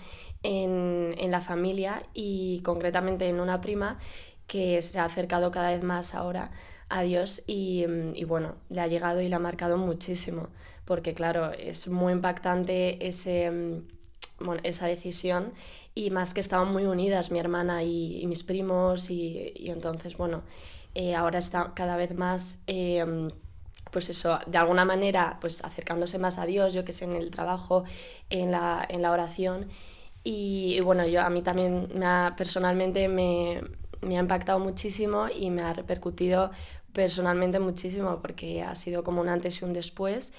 [0.43, 4.00] en, la familia y concretamente en una prima
[4.47, 6.52] que se ha acercado cada vez más ahora
[6.89, 10.50] a Dios y, mm, bueno, le ha llegado y le ha marcado muchísimo,
[10.86, 13.84] porque claro, es muy impactante ese, mm,
[14.63, 15.54] esa decisión
[15.95, 20.43] y más que estaban muy unidas mi hermana y, mis primos y, entonces, bueno,
[20.95, 22.62] eh, ahora está cada vez más
[23.91, 27.30] pues eso, de alguna manera, pues acercándose más a Dios, yo que sé, en el
[27.30, 27.84] trabajo,
[28.30, 29.67] en la, en la oración.
[30.23, 33.62] Y, bueno, yo a mí también me ha, personalmente me,
[34.01, 36.51] me, ha impactado muchísimo y me ha repercutido
[36.93, 40.34] personalmente muchísimo porque ha sido como un antes y un después.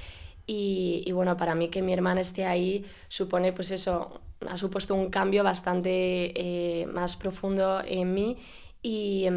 [0.47, 4.95] Y, y, bueno, para mí que mi hermana esté ahí supone pues eso, ha supuesto
[4.95, 6.33] un cambio bastante
[6.81, 8.39] eh, más profundo en mí
[8.83, 9.29] y,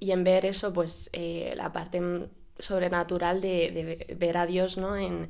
[0.00, 4.96] y, en ver eso, pues eh, la parte sobrenatural de, ver a Dios ¿no?
[4.96, 5.28] en,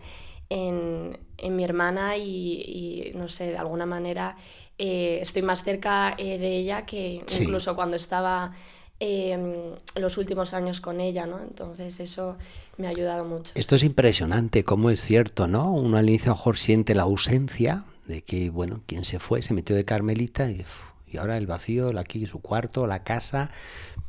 [0.48, 4.36] mi hermana y, no sé, de alguna manera
[4.78, 8.52] eh, estoy más cerca eh, de ella que incluso cuando estaba
[9.00, 11.40] em, los últimos años con ella, ¿no?
[11.40, 12.36] Entonces eso
[12.76, 13.52] me ha ayudado mucho.
[13.54, 15.72] Esto es impresionante, cómo es cierto, ¿no?
[15.72, 19.76] Uno al inicio mejor siente la ausencia de que, bueno, quien se fue, se metió
[19.76, 20.64] de Carmelita y,
[21.06, 23.50] y ahora el vacío, aquí su cuarto, la casa,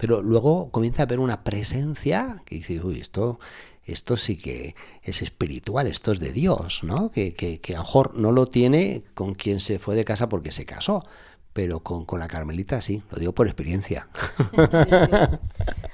[0.04, 3.40] pero luego comienza a haber una presencia que dice, uy, esto,
[3.86, 7.10] esto sí que es espiritual, esto es de Dios, ¿no?
[7.10, 10.28] Que, que, que a lo mejor no lo tiene con quien se fue de casa
[10.28, 11.06] porque se casó,
[11.54, 14.08] pero con, con, la Carmelita sí, lo digo por experiencia.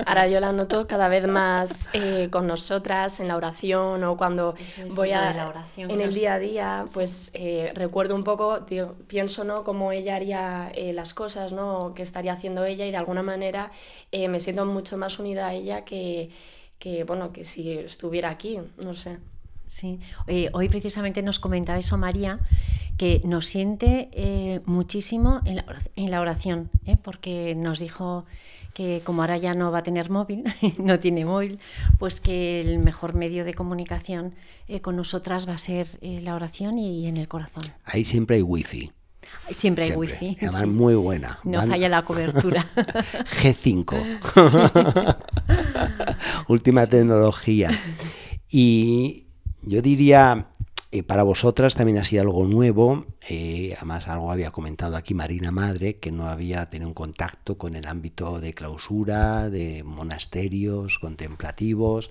[0.06, 4.56] Ahora yo la noto cada vez más eh, con nosotras en la oración o cuando
[4.96, 8.66] voy a la oración, en el día a día, pues eh, recuerdo un poco,
[9.08, 12.98] pienso no cómo ella haría eh, las cosas, no qué estaría haciendo ella y de
[12.98, 13.72] alguna manera
[14.12, 16.32] me siento mucho más unida a ella que,
[16.80, 19.20] que bueno que si estuviera aquí, no sé.
[19.70, 20.00] Sí,
[20.52, 22.40] hoy precisamente nos comentaba eso María,
[23.00, 26.98] que nos siente eh, muchísimo en la oración, ¿eh?
[27.02, 28.26] porque nos dijo
[28.74, 30.44] que como ahora ya no va a tener móvil,
[30.80, 31.60] no tiene móvil,
[31.98, 34.36] pues que el mejor medio de comunicación
[34.68, 37.64] eh, con nosotras va a ser la oración y, en el corazón.
[37.86, 38.92] Ahí siempre hay wifi.
[39.52, 40.36] Siempre hay wifi.
[40.42, 41.40] Además, muy buena.
[41.44, 42.68] No falla la cobertura.
[42.76, 45.16] G5.
[46.48, 47.70] Última tecnología.
[48.50, 49.29] Y
[49.62, 50.48] yo diría,
[50.92, 55.52] eh, para vosotras también ha sido algo nuevo, eh, además algo había comentado aquí Marina
[55.52, 62.10] Madre, que no había tenido un contacto con el ámbito de clausura, de monasterios contemplativos,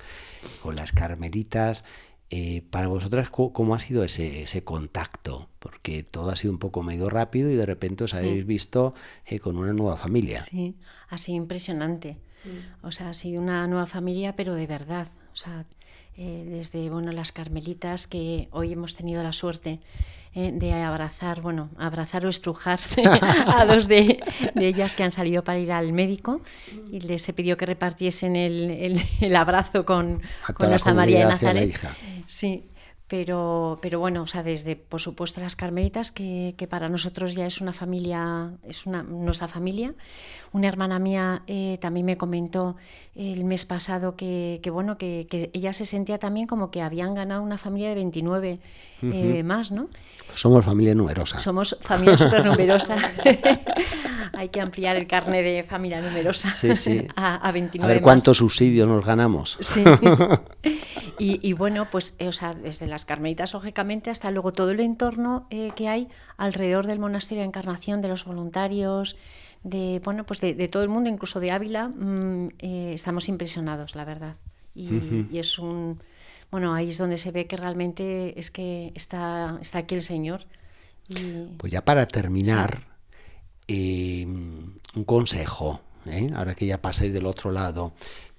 [0.62, 1.84] con las carmelitas.
[2.30, 5.48] Eh, para vosotras, ¿cómo, ha sido ese, ese, contacto?
[5.58, 8.94] Porque todo ha sido un poco medio rápido y de repente os habéis visto
[9.42, 10.40] con una nueva familia.
[10.42, 10.76] Sí,
[11.08, 12.18] ha sido impresionante.
[12.44, 12.86] Mm.
[12.86, 15.08] O sea, ha sido una nueva familia, pero de verdad.
[15.32, 15.64] O sea,
[16.20, 19.78] eh, desde bueno, las carmelitas, que hoy hemos tenido la suerte
[20.34, 22.80] eh, de abrazar, bueno, abrazar o estrujar
[23.46, 24.18] a dos de,
[24.56, 26.40] ellas que han salido para ir al médico.
[26.90, 30.20] Y les he pedido que repartiesen el, el, abrazo con,
[30.54, 31.78] con nuestra María de Nazaret.
[32.26, 32.64] Sí,
[33.08, 37.46] pero, pero bueno, o sea, desde por supuesto las carmelitas, que, que para nosotros ya
[37.46, 39.94] es una familia, es una, nuestra familia.
[40.52, 42.76] Una hermana mía eh, también me comentó
[43.14, 47.14] el mes pasado que, que bueno, que, que, ella se sentía también como que habían
[47.14, 48.60] ganado una familia de 29
[49.02, 49.88] eh, más, ¿no?
[50.34, 51.38] somos familia numerosa.
[51.38, 52.96] Somos familia súper numerosa.
[54.32, 57.06] Hay que ampliar el carne de familia numerosa sí, sí.
[57.16, 59.58] A, a 29 A ver cuántos subsidios nos ganamos.
[59.60, 59.82] Sí.
[61.18, 64.80] y, y, bueno, pues, eh, o sea, desde las carmelitas, lógicamente, hasta luego todo el
[64.80, 69.16] entorno eh, que hay alrededor del monasterio de Encarnación, de los voluntarios,
[69.62, 73.94] de, bueno, pues de, de todo el mundo, incluso de Ávila, mmm, eh, estamos impresionados,
[73.94, 74.34] la verdad.
[74.74, 75.30] Y, uh -huh.
[75.30, 76.00] y, es un...
[76.50, 80.40] Bueno, ahí es donde se ve que realmente es que está, está aquí el Señor.
[81.08, 81.46] Y...
[81.56, 82.80] Pues ya para terminar,
[83.68, 84.22] sí.
[84.22, 85.80] eh, un consejo,
[86.34, 87.92] ahora que ya pasáis del otro lado,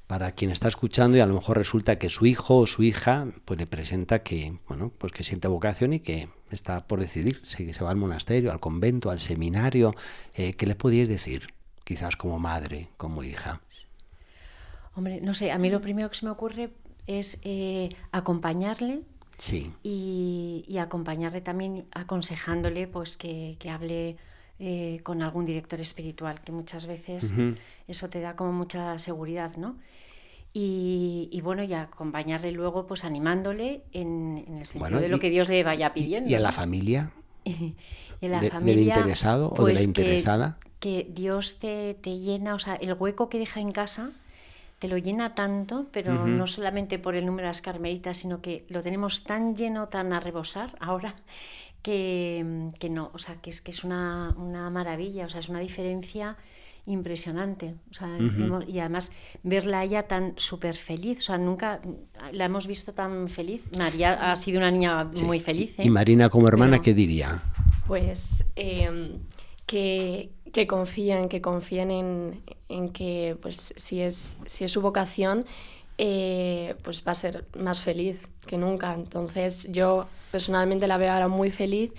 [0.09, 3.27] para quien está escuchando y a lo mejor resulta que su hijo o su hija
[3.45, 7.71] pues le presenta que bueno pues que siente vocación y que está por decidir si
[7.73, 9.93] se va al monasterio, al convento, al seminario,
[10.33, 11.53] eh, ¿qué le podíais decir?
[11.83, 13.61] Quizás como madre, como hija.
[14.95, 16.71] Hombre, no sé, a mí lo primero que se me ocurre
[17.05, 19.01] es eh, acompañarle
[19.37, 19.71] sí.
[19.83, 24.17] y, y, acompañarle también aconsejándole pues que, que hable
[24.57, 27.57] eh, con algún director espiritual, que muchas veces uh -huh.
[27.87, 29.77] eso te da como mucha seguridad, ¿no?
[30.51, 35.19] Y, y, bueno, y acompañarle luego, pues animándole en, en el sentido bueno, de lo
[35.19, 36.27] que Dios le vaya pidiendo.
[36.27, 37.12] ¿Y, y en la familia?
[37.43, 37.75] y
[38.21, 40.57] en la de, familia, ¿Del interesado pues o de la interesada?
[40.79, 44.12] Que, que, Dios te, te llena, o sea, el hueco que deja en casa
[44.79, 46.38] te lo llena tanto, pero uh -huh.
[46.38, 50.13] no solamente por el número de las carmelitas, sino que lo tenemos tan lleno, tan
[50.13, 51.15] a rebosar ahora,
[51.83, 55.49] que, que no, o sea, que es que es una, una maravilla, o sea, es
[55.49, 56.38] una diferencia
[56.89, 57.75] impresionante.
[57.91, 58.43] O sea, uh -huh.
[58.43, 59.12] hemos, y además
[59.43, 61.19] verla a ella tan súper feliz.
[61.19, 61.80] O sea, nunca
[62.32, 63.62] la hemos visto tan feliz.
[63.78, 65.23] María ha sido una niña sí.
[65.23, 65.78] muy feliz.
[65.80, 65.84] ¿eh?
[65.86, 66.84] ¿Y Marina como hermana Pero...
[66.84, 67.41] qué diría?
[67.88, 69.17] Pues eh,
[69.65, 75.45] que, que, confíen, que confíen en, en, que pues si es, si es su vocación,
[75.97, 78.93] eh, pues va a ser más feliz que nunca.
[78.93, 81.91] Entonces yo personalmente la veo ahora muy feliz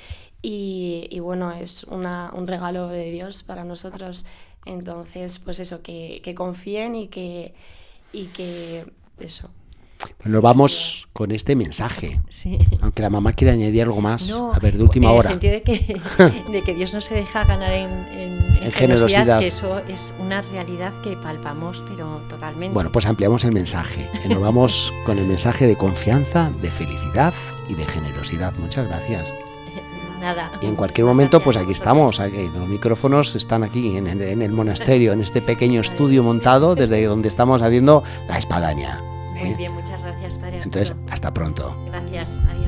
[0.43, 4.25] y, y bueno, es una, un regalo de Dios para nosotros.
[4.67, 7.55] Entonces, pues eso, que, que confíen y que,
[8.13, 8.85] y que
[9.19, 9.51] eso.
[10.23, 12.21] Bueno, vamos con este mensaje.
[12.29, 12.59] Sí.
[12.81, 15.31] Aunque la mamá quiera añadir algo más, no, a ver, de última en hora.
[15.31, 18.73] En el sentido de que, de que Dios no se deja ganar en, en, en
[18.73, 22.75] generosidad, que eso es una realidad que palpamos, pero totalmente.
[22.75, 24.09] Bueno, pues ampliamos el mensaje.
[24.29, 27.35] Nos vamos con el mensaje de confianza, de felicidad
[27.69, 28.55] y de generosidad.
[28.55, 29.33] Muchas gracias.
[30.21, 30.53] Nada.
[30.61, 32.21] Y en cualquier momento, pues aquí estamos.
[32.21, 37.29] Aquí, los micrófonos están aquí, en, el monasterio, en este pequeño estudio montado desde donde
[37.29, 39.03] estamos haciendo la espadaña.
[39.37, 39.47] ¿eh?
[39.47, 40.61] Muy bien, muchas gracias, Padre.
[40.63, 41.75] Entonces, hasta pronto.
[41.87, 42.60] Gracias, adiós.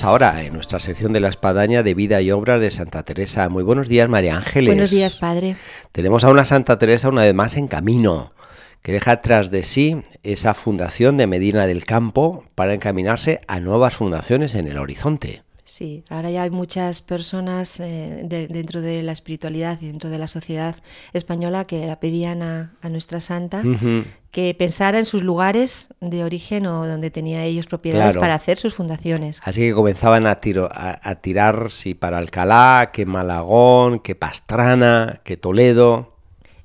[0.00, 3.50] Ahora en nuestra sección de la espadaña de vida y obras de Santa Teresa.
[3.50, 4.70] Muy buenos días, María Ángeles.
[4.70, 5.56] Buenos días, Padre.
[5.92, 8.32] Tenemos a una Santa Teresa una vez más en camino,
[8.80, 13.94] que deja tras de sí esa fundación de Medina del Campo para encaminarse a nuevas
[13.94, 15.42] fundaciones en el horizonte.
[15.72, 20.18] Sí, ahora ya hay muchas personas eh, de, dentro de la espiritualidad y dentro de
[20.18, 20.76] la sociedad
[21.14, 24.04] española que la pedían a, a nuestra santa uh -huh.
[24.30, 28.20] que pensara en sus lugares de origen o donde tenía ellos propiedades claro.
[28.20, 29.40] para hacer sus fundaciones.
[29.44, 35.22] Así que comenzaban a, tiro, a, a tirar, sí, para Alcalá, que Malagón, que Pastrana,
[35.24, 36.11] que Toledo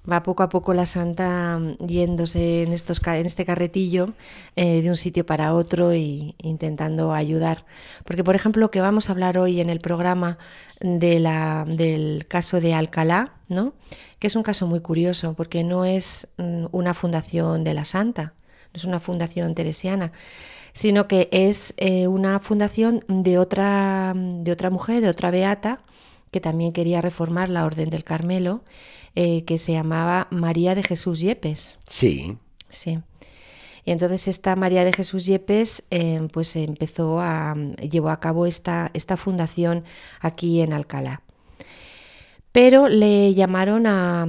[0.10, 4.14] va poco a poco la santa yéndose en, estos, en este carretillo
[4.56, 7.66] eh, de un sitio para otro e intentando ayudar.
[8.06, 10.38] Porque, por ejemplo, lo que vamos a hablar hoy en el programa
[10.80, 13.74] del caso de Alcalá, ¿no?
[14.20, 18.34] que es un caso muy curioso, porque no es una fundación de la santa,
[18.74, 20.12] no es una fundación teresiana,
[20.74, 25.80] sino que es eh, una fundación de otra, de otra mujer, de otra beata,
[26.32, 28.64] que también quería reformar la Orden del Carmelo,
[29.20, 31.80] eh, que se llamaba María de Jesús Yepes.
[31.88, 32.38] Sí.
[32.70, 33.00] Sí.
[33.84, 37.56] Y entonces esta María de Jesús Yepes eh, pues empezó a,
[37.90, 39.86] llevó a cabo esta, esta fundación
[40.20, 41.24] aquí en Alcalá.
[42.52, 44.28] Pero le llamaron a,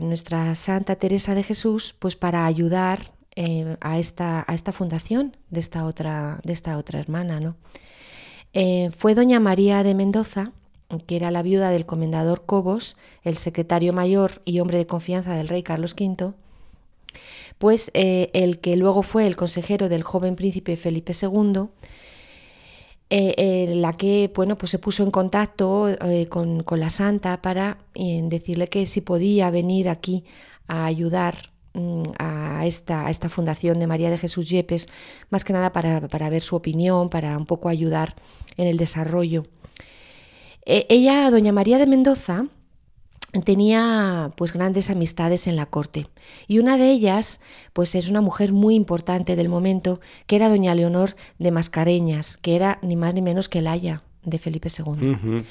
[0.00, 5.58] nuestra Santa Teresa de Jesús pues para ayudar eh, a, esta, a esta fundación de
[5.58, 7.40] esta otra, de esta otra hermana.
[7.40, 7.56] ¿no?
[8.96, 10.52] fue doña María de Mendoza
[11.06, 15.48] que era la viuda del comendador Cobos, el secretario mayor y hombre de confianza del
[15.48, 16.34] rey Carlos V,
[17.58, 21.68] pues eh, el que luego fue el consejero del joven príncipe Felipe II,
[23.08, 25.88] eh, eh, la que bueno, pues se puso en contacto
[26.28, 30.24] con, la santa para decirle que si podía venir aquí
[30.66, 34.88] a ayudar mm, a esta, esta fundación de María de Jesús Yepes,
[35.30, 38.16] más que nada para, para ver su opinión, para un poco ayudar
[38.56, 39.44] en el desarrollo
[40.66, 42.46] eh, ella, doña María de Mendoza,
[43.44, 46.08] tenía pues grandes amistades en la corte.
[46.48, 47.40] Y una de ellas
[47.72, 52.56] pues es una mujer muy importante del momento que era doña Leonor de Mascareñas que
[52.56, 55.44] era ni más ni menos que Laia de Felipe II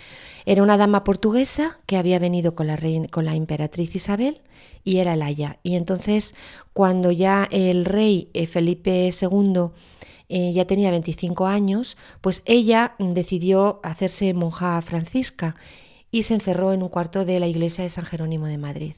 [0.45, 4.41] era una dama portuguesa que había venido con la, reina, con la emperatriz Isabel
[4.83, 6.35] y era Laia y entonces
[6.73, 9.69] cuando ya el rey eh, Felipe II
[10.29, 15.55] eh, ya tenía 25 años, pues ella decidió hacerse monja francisca
[16.11, 18.95] y se encerró en un cuarto de la iglesia de San Jerónimo de Madrid.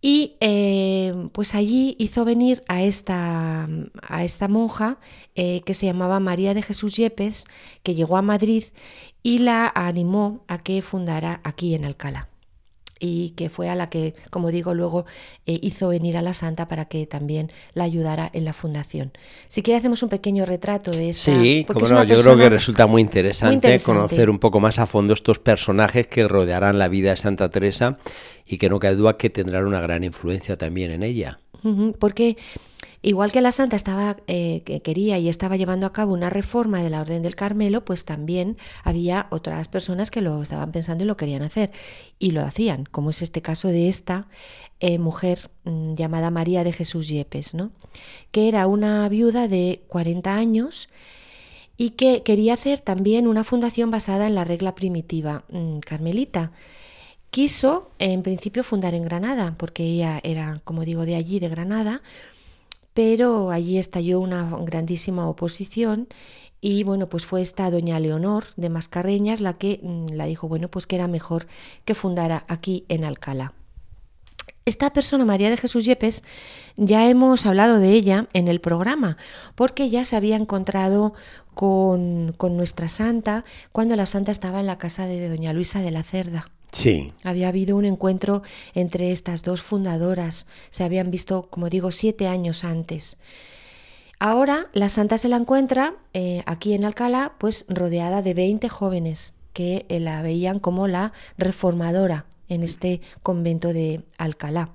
[0.00, 3.68] Y eh, pues allí hizo venir a esta,
[4.02, 4.98] a esta monja
[5.34, 7.44] eh, que se llamaba María de Jesús Yepes,
[7.82, 8.64] que llegó a Madrid
[9.22, 12.28] y la animó a que fundara aquí en Alcalá
[13.04, 15.04] y que fue a la que, como digo, luego
[15.44, 19.12] eh, hizo venir a la santa para que también la ayudara en la fundación.
[19.48, 21.38] Si quiere hacemos un pequeño retrato de esa...
[21.38, 25.12] Sí, como no, yo creo que resulta muy interesante, conocer un poco más a fondo
[25.12, 27.98] estos personajes que rodearán la vida de Santa Teresa
[28.46, 31.40] y que no cabe duda que tendrán una gran influencia también en ella.
[31.98, 32.38] Porque
[33.06, 36.82] Igual que la santa estaba, eh, que quería y estaba llevando a cabo una reforma
[36.82, 41.06] de la Orden del Carmelo, pues también había otras personas que lo estaban pensando y
[41.06, 41.70] lo querían hacer
[42.18, 44.26] y lo hacían, como es este caso de esta
[44.80, 47.72] eh, mujer mm, llamada María de Jesús Yepes, ¿no?
[48.30, 50.88] que era una viuda de 40 años
[51.76, 56.52] y que quería hacer también una fundación basada en la regla primitiva mm, carmelita.
[57.28, 62.00] Quiso en principio fundar en Granada, porque ella era, como digo, de allí, de Granada,
[62.94, 66.08] pero allí estalló una grandísima oposición
[66.60, 70.68] y bueno, pues fue esta doña Leonor de Mascarreñas la que mm, la dijo, bueno,
[70.68, 71.46] pues que era mejor
[71.84, 73.52] que fundara aquí en Alcalá.
[74.64, 76.22] Esta persona, María de Jesús Yepes,
[76.78, 79.18] ya hemos hablado de ella en el programa,
[79.56, 81.12] porque ya se había encontrado
[81.52, 85.90] con, con nuestra santa cuando la santa estaba en la casa de doña Luisa de
[85.90, 86.50] la Cerda.
[86.74, 87.12] Sí.
[87.22, 88.42] Había habido un encuentro
[88.74, 90.48] entre estas dos fundadoras.
[90.70, 93.16] Se habían visto, como digo, siete años antes.
[94.18, 99.34] Ahora la santa se la encuentra eh, aquí en Alcalá, pues rodeada de 20 jóvenes
[99.52, 104.70] que eh, la veían como la reformadora en este convento de Alcalá.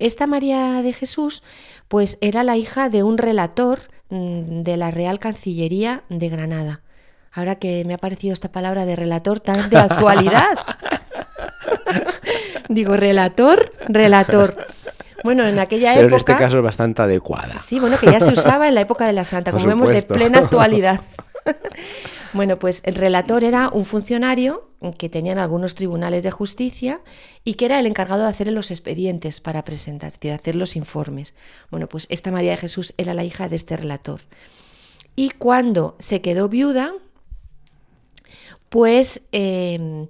[0.00, 1.44] Esta María de Jesús,
[1.86, 6.80] pues era la hija de un relator mm, de la Real Cancillería de Granada.
[7.30, 10.58] Ahora que me ha parecido esta palabra de relator tan de actualidad.
[12.68, 14.56] Digo, relator, relator.
[15.24, 16.04] Bueno, en aquella época.
[16.04, 17.58] Pero en este caso es bastante adecuada.
[17.58, 20.02] Sí, bueno, que ya se usaba en la época de la Santa, como vemos, de
[20.02, 21.00] plena actualidad.
[22.32, 24.68] bueno, pues el relator era un funcionario
[24.98, 27.00] que tenían algunos tribunales de justicia
[27.44, 31.34] y que era el encargado de hacer los expedientes para presentar, de hacer los informes.
[31.70, 34.20] Bueno, pues esta María de Jesús era la hija de este relator.
[35.14, 36.92] Y cuando se quedó viuda,
[38.68, 39.22] pues.
[39.32, 40.08] Eh,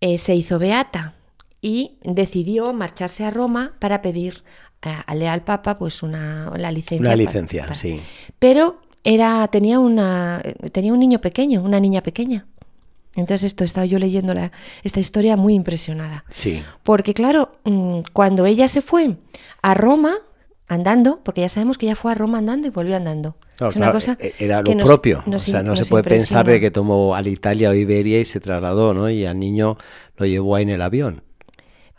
[0.00, 1.14] eh, se hizo beata
[1.60, 4.44] y decidió marcharse a Roma para pedir
[4.82, 7.00] al Papa pues una la licencia.
[7.00, 8.00] Una licencia, sí.
[8.38, 10.42] Pero era tenía una
[10.72, 12.46] tenía un niño pequeño, una niña pequeña.
[13.16, 16.24] Entonces esto estaba yo leyendo la, esta historia muy impresionada.
[16.28, 16.62] Sí.
[16.82, 19.16] Porque claro, mm, cuando ella se fue
[19.62, 20.14] a Roma
[20.68, 23.36] andando, porque ya sabemos que ella fue a Roma andando y volvió andando.
[23.60, 26.70] Es una cosa e-, era lo propio, o sea, no se puede pensar de que
[26.70, 29.10] tomó a Italia o Iberia y se trasladó, ¿no?
[29.10, 29.76] Y al niño
[30.16, 31.22] lo llevó ahí en el avión.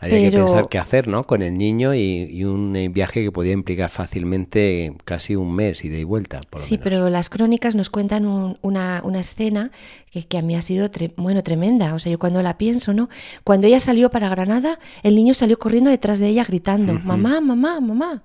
[0.00, 1.24] Había que pensar qué hacer, ¿no?
[1.24, 6.04] Con el niño y, un viaje que podía implicar fácilmente casi un mes y de
[6.04, 6.40] vuelta.
[6.54, 8.24] sí, pero las crónicas nos cuentan
[8.62, 9.72] una, una, escena
[10.12, 11.94] que, que, a mí ha sido bueno tremenda.
[11.94, 13.08] O sea, yo cuando la pienso, ¿no?
[13.42, 17.80] Cuando ella salió para Granada, el niño salió corriendo detrás de ella gritando, mamá, mamá,
[17.80, 18.22] mamá.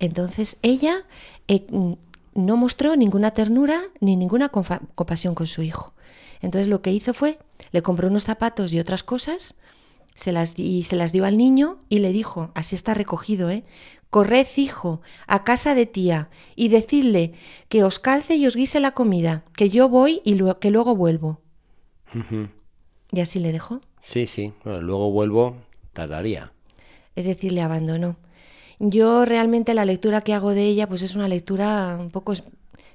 [0.00, 1.04] Entonces ella
[1.46, 1.64] eh,
[2.34, 5.94] no mostró ninguna ternura ni ninguna compasión con su hijo.
[6.40, 7.38] Entonces lo que hizo fue,
[7.72, 9.54] le compró unos zapatos y otras cosas,
[10.14, 13.64] se las, y se las dio al niño y le dijo, así está recogido, ¿eh?
[14.10, 17.32] Corred, hijo, a casa de tía y decidle
[17.68, 21.40] que os calce y os guise la comida, que yo voy y que luego vuelvo.
[23.10, 23.80] Y así le dejó.
[23.98, 25.56] Sí, sí, luego vuelvo,
[25.92, 26.52] tardaría.
[27.16, 28.16] Es decir, le abandonó.
[28.78, 32.32] Yo realmente la lectura que hago de ella, pues es una lectura un poco...
[32.32, 32.42] Es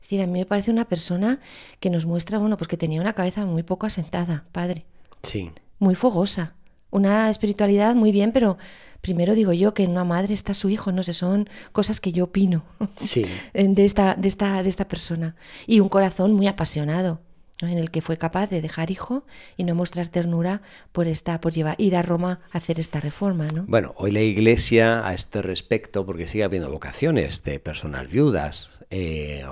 [0.01, 1.39] decir, a mí me parece una persona
[1.79, 4.85] que nos muestra, bueno, pues que tenía una cabeza muy poco asentada, padre.
[5.21, 5.51] Sí.
[5.77, 6.55] Muy fogosa.
[6.89, 8.57] Una espiritualidad muy bien, pero
[9.01, 12.11] primero digo yo que en una madre está su hijo, no sé, son cosas que
[12.11, 12.63] yo opino
[12.95, 13.23] sí.
[13.53, 15.35] de, esta, de, esta, de esta persona.
[15.67, 17.21] Y un corazón muy apasionado,
[17.67, 19.23] en el que fue capaz de dejar hijo
[19.57, 23.47] y no mostrar ternura por esta, por llevar, ir a Roma a hacer esta reforma.
[23.53, 23.65] ¿no?
[23.67, 29.43] Bueno, hoy la Iglesia a este respecto, porque sigue habiendo vocaciones de personas viudas, eh,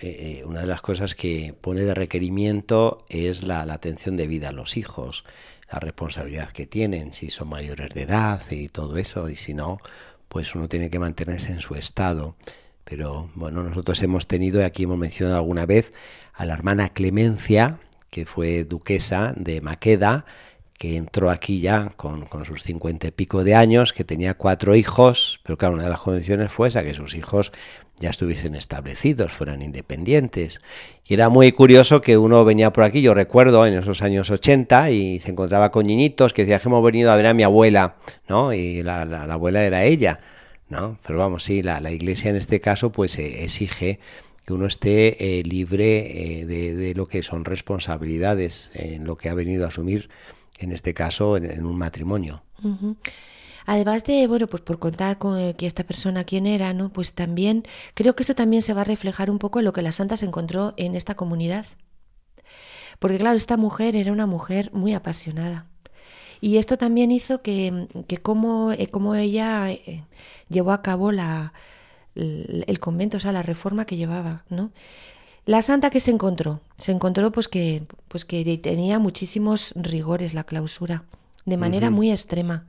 [0.00, 4.52] eh, una de las cosas que pone de requerimiento es la, la atención debida a
[4.52, 5.24] los hijos
[5.72, 9.78] la responsabilidad que tienen, si son mayores de edad y todo eso, y si no,
[10.28, 12.36] pues uno tiene que mantenerse en su estado.
[12.84, 15.92] Pero bueno, nosotros hemos tenido, aquí hemos mencionado alguna vez,
[16.32, 17.78] a la hermana Clemencia,
[18.10, 20.24] que fue duquesa de Maqueda,
[20.78, 24.74] que entró aquí ya con, con, sus cincuenta y pico de años, que tenía cuatro
[24.74, 27.52] hijos, pero claro, una de las condiciones fue esa, que sus hijos
[27.98, 30.60] ya estuviesen establecidos, fueran independientes.
[31.04, 34.90] Y era muy curioso que uno venía por aquí, yo recuerdo, en esos años 80,
[34.90, 37.96] y se encontraba con niñitos que decían que hemos venido a ver a mi abuela,
[38.28, 38.52] ¿no?
[38.52, 40.18] Y la, abuela era ella,
[41.06, 43.98] Pero vamos, sí, la, la iglesia en este caso pues eh, exige
[44.44, 49.34] que uno esté eh, libre eh, de, lo que son responsabilidades en lo que ha
[49.34, 50.10] venido a asumir,
[50.58, 52.42] en este caso, en, un matrimonio.
[53.66, 56.92] Además de, bueno, pues por contar con que esta persona quién era, ¿no?
[56.92, 57.64] Pues también
[57.94, 60.18] creo que esto también se va a reflejar un poco en lo que la santa
[60.18, 61.64] se encontró en esta comunidad.
[62.98, 65.66] Porque claro, esta mujer era una mujer muy apasionada.
[66.44, 70.04] Y esto también hizo que, que como, eh, como ella eh,
[70.50, 71.54] llevó a cabo la,
[72.14, 74.70] el, el convento, o sea, la reforma que llevaba, ¿no?
[75.46, 80.44] La santa que se encontró, se encontró pues que, pues que tenía muchísimos rigores la
[80.44, 81.04] clausura,
[81.46, 81.94] de manera uh -huh.
[81.94, 82.66] muy extrema.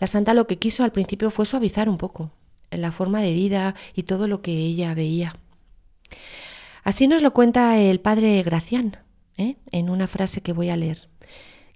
[0.00, 2.30] La santa lo que quiso al principio fue suavizar un poco
[2.70, 5.36] la forma de vida y todo lo que ella veía.
[6.84, 8.96] Así nos lo cuenta el padre Gracián,
[9.36, 9.56] ¿eh?
[9.72, 11.10] en una frase que voy a leer,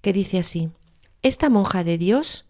[0.01, 0.69] que dice así,
[1.21, 2.45] Esta monja de Dios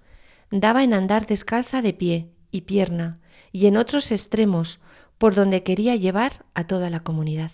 [0.52, 3.20] daba en andar descalza de pie y pierna
[3.52, 4.80] y en otros extremos
[5.18, 7.52] por donde quería llevar a toda la comunidad.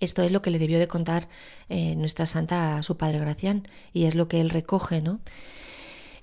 [0.00, 1.28] Esto es lo que le debió de contar
[1.68, 5.20] eh, nuestra santa a su padre Gracián y es lo que él recoge, ¿no?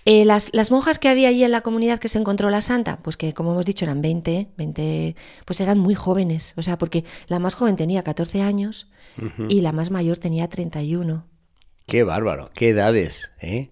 [0.05, 2.97] Eh, las, las, monjas que había allí en la comunidad que se encontró la santa,
[3.03, 7.05] pues que como hemos dicho eran 20, 20, pues eran muy jóvenes, o sea, porque
[7.27, 8.87] la más joven tenía 14 años
[9.19, 9.45] uh -huh.
[9.47, 11.30] y la más mayor tenía 31.
[11.91, 13.69] Qué bárbaro, qué edades, ¿eh?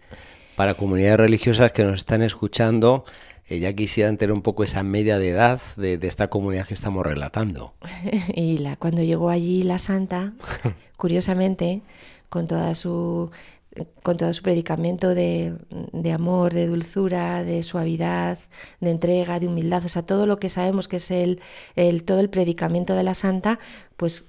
[0.58, 3.06] Para comunidades religiosas que nos están escuchando,
[3.48, 6.74] eh, ya quisieran tener un poco esa media de edad de, de esta comunidad que
[6.74, 7.76] estamos relatando.
[8.36, 10.34] y la, cuando llegó allí la santa,
[10.98, 11.82] curiosamente,
[12.28, 13.32] con toda su
[14.04, 15.56] con todo su predicamento de,
[15.94, 18.38] de, amor, de dulzura, de suavidad,
[18.82, 21.40] de entrega, de humildad, o sea, todo lo que sabemos que es el,
[21.78, 23.60] el, todo el predicamento de la santa,
[23.96, 24.26] pues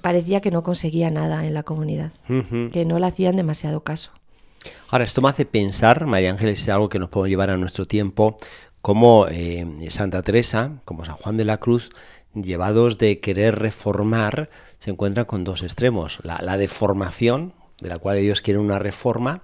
[0.00, 2.70] parecía que no conseguía nada en la comunidad, uh -huh.
[2.70, 4.12] que no le hacían demasiado caso.
[4.88, 7.86] Ahora, esto me hace pensar, María Ángeles, es algo que nos podemos llevar a nuestro
[7.86, 8.36] tiempo,
[8.80, 11.90] como eh, Santa Teresa, como San Juan de la Cruz,
[12.34, 14.48] llevados de querer reformar,
[14.80, 19.42] se encuentran con dos extremos, la, la deformación, de la cual ellos quieren una reforma,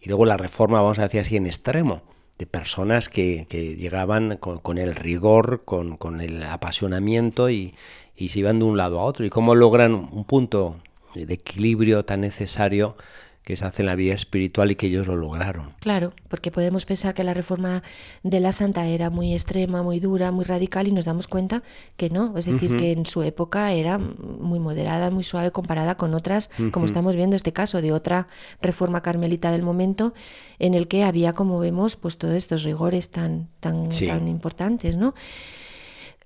[0.00, 2.02] y luego la reforma, vamos a decir así, en extremo,
[2.38, 7.74] de personas que, que llegaban con, con, el rigor, con, con el apasionamiento y,
[8.20, 10.76] y, se iban de un lado a otro, y cómo logran un punto
[11.14, 12.96] de equilibrio tan necesario
[13.42, 15.72] que se hace en la vida espiritual y que ellos lo lograron.
[15.80, 17.82] Claro, porque podemos pensar que la reforma
[18.22, 21.62] de la santa era muy extrema, muy dura, muy radical y nos damos cuenta
[21.96, 22.78] que no, es decir, uh -huh.
[22.78, 26.70] que en su época era muy moderada, muy suave comparada con otras, uh -huh.
[26.70, 28.28] como estamos viendo este caso de otra
[28.60, 30.12] reforma carmelita del momento
[30.58, 34.06] en el que había, como vemos, pues todos estos rigores tan tan sí.
[34.06, 35.14] tan importantes, ¿no?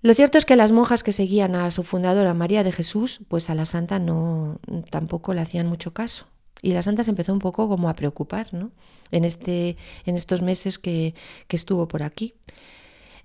[0.05, 3.48] Lo cierto es que las monjas que seguían a su fundadora María de Jesús, pues
[3.48, 6.26] a la santa no tampoco le hacían mucho caso
[6.61, 8.70] y la santa se empezó un poco como a preocupar ¿no?
[9.12, 11.14] en, este, en estos meses que,
[11.48, 12.34] estuvo por aquí.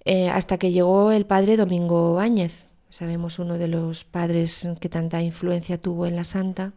[0.05, 5.21] Eh, hasta que llegó el padre Domingo Báñez, sabemos uno de los padres que tanta
[5.21, 6.71] influencia tuvo en la santa.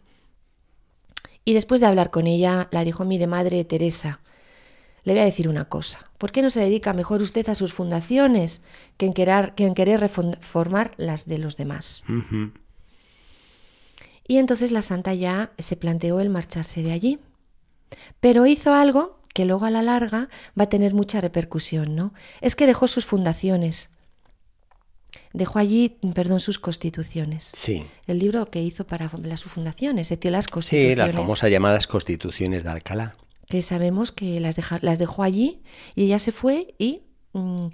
[1.44, 4.20] Y después de hablar con ella, la dijo, mire, madre Teresa,
[5.04, 6.10] le voy a decir una cosa.
[6.18, 8.60] ¿Por qué no se dedica mejor usted a sus fundaciones
[8.96, 12.04] que en querer, que en querer reformar las de los demás?
[12.08, 12.52] Uh -huh.
[14.28, 17.18] Y entonces la santa ya se planteó el marcharse de allí.
[18.20, 20.28] Pero hizo algo que luego a la larga
[20.58, 22.14] va a tener mucha repercusión, ¿no?
[22.40, 23.90] Es que dejó sus fundaciones.
[25.32, 27.50] Dejó allí, perdón, sus constituciones.
[27.54, 27.84] Sí.
[28.06, 30.92] El libro que hizo para las fundaciones, es decir, las constituciones.
[30.92, 33.16] Sí, las famosas llamadas constituciones de Alcalá.
[33.52, 35.60] Que sabemos que las, las dejó allí
[35.94, 37.02] y ella se fue y
[37.34, 37.68] Mm,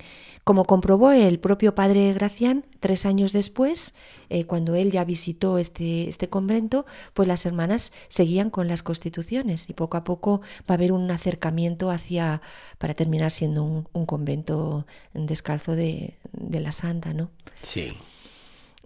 [0.45, 3.93] como comprobó el propio padre Gracián, tres años después,
[4.29, 9.69] eh, cuando él ya visitó este, este convento, pues las hermanas seguían con las constituciones
[9.69, 12.41] y poco a poco va a haber un acercamiento hacia,
[12.79, 17.31] para terminar siendo un, convento descalzo de, de la Santa, ¿no?
[17.63, 17.93] Sí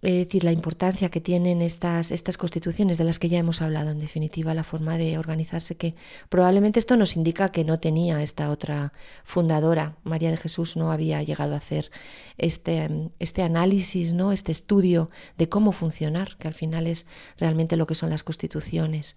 [0.02, 3.90] es decir, la importancia que tienen estas, estas constituciones de las que ya hemos hablado,
[3.90, 5.94] en definitiva, la forma de organizarse, que
[6.28, 8.92] probablemente esto nos indica que no tenía esta otra
[9.22, 11.92] fundadora, María de Jesús no había llegado a hacer
[12.36, 14.32] este, este análisis, ¿no?
[14.32, 17.06] este estudio de cómo funcionar, que al final es
[17.38, 19.14] realmente lo que son las constituciones.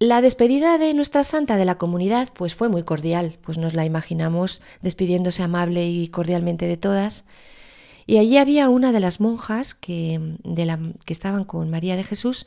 [0.00, 3.84] La despedida de nuestra santa de la comunidad pues fue muy cordial, pues nos la
[3.84, 7.24] imaginamos despidiéndose amable y cordialmente de todas,
[8.08, 12.04] y allí había una de las monjas que, de la, que estaban con María de
[12.04, 12.46] Jesús,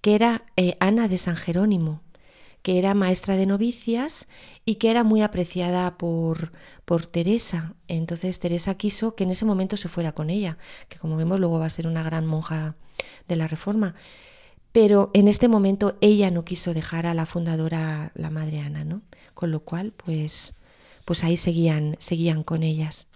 [0.00, 2.02] que era eh, Ana de San Jerónimo,
[2.62, 4.26] que era maestra de novicias
[4.64, 6.50] y que era muy apreciada por,
[6.84, 7.74] por Teresa.
[7.86, 11.60] Entonces Teresa quiso que en ese momento se fuera con ella, que como vemos luego
[11.60, 12.74] va a ser una gran monja
[13.28, 13.94] de la Reforma.
[14.72, 19.02] Pero en este momento ella no quiso dejar a la fundadora, la madre Ana, ¿no?
[19.34, 20.54] Con lo cual, pues,
[21.04, 23.07] pues ahí seguían, seguían con ellas.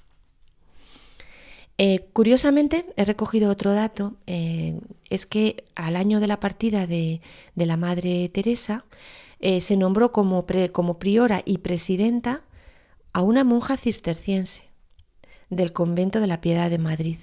[1.78, 7.20] Eh, curiosamente, he recogido otro dato, eh, es que al año de la partida de,
[7.54, 8.84] la Madre Teresa,
[9.40, 12.44] eh, se nombró como, como priora y presidenta
[13.12, 14.62] a una monja cisterciense
[15.50, 17.18] del convento de la Piedad de Madrid.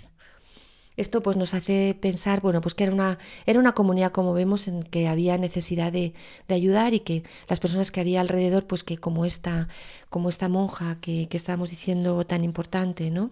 [0.99, 4.67] Esto pues nos hace pensar, bueno, pues que era una, era una comunidad, como vemos,
[4.67, 6.13] en que había necesidad de,
[6.49, 9.69] ayudar y que las personas que había alrededor, pues que como esta,
[10.09, 13.31] como esta monja que, que estábamos diciendo tan importante, ¿no?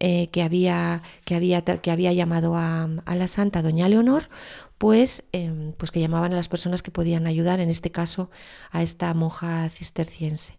[0.00, 4.28] Eh, que, había, que, había, que había llamado a, la santa doña Leonor,
[4.76, 8.30] pues, em, pues que llamaban a las personas que podían ayudar, en este caso
[8.70, 10.57] a esta monja cisterciense.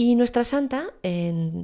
[0.00, 0.92] Y nuestra santa,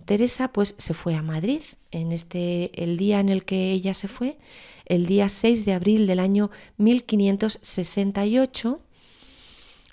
[0.06, 1.62] Teresa, pues se fue a Madrid.
[1.92, 4.38] En este, el día en el que ella se fue,
[4.86, 8.80] el día 6 de abril del año 1568,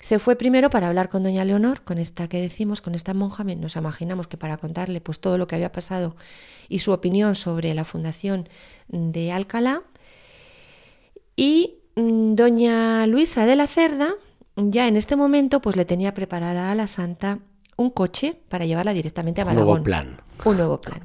[0.00, 3.44] se fue primero para hablar con doña Leonor, con esta que decimos, con esta monja,
[3.44, 6.16] nos imaginamos que para contarle pues todo lo que había pasado
[6.68, 8.48] y su opinión sobre la fundación
[8.88, 9.84] de Alcalá.
[11.36, 14.14] Y mm, doña Luisa de la Cerda,
[14.56, 17.38] ya en este momento, pues le tenía preparada a la santa
[17.82, 19.62] un coche para llevarla directamente a Malagón.
[19.62, 20.20] Un nuevo plan.
[20.44, 21.04] Un nuevo plan.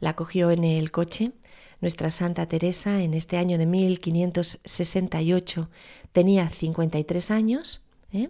[0.00, 1.32] La cogió en el coche.
[1.80, 5.70] Nuestra Santa Teresa en este año de 1568
[6.12, 7.80] tenía 53 años.
[8.12, 8.28] ¿eh?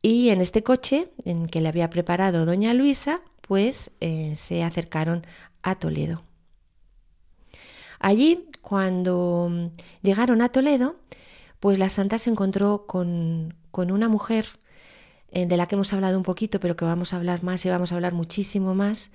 [0.00, 5.24] Y en este coche, en que le había preparado doña Luisa, pues eh, se acercaron
[5.62, 6.24] a Toledo.
[8.00, 9.70] Allí, cuando
[10.02, 10.96] llegaron a Toledo,
[11.60, 14.46] pues la santa se encontró con, con una mujer
[15.32, 17.92] de la que hemos hablado un poquito, pero que vamos a hablar más y vamos
[17.92, 19.10] a hablar muchísimo más,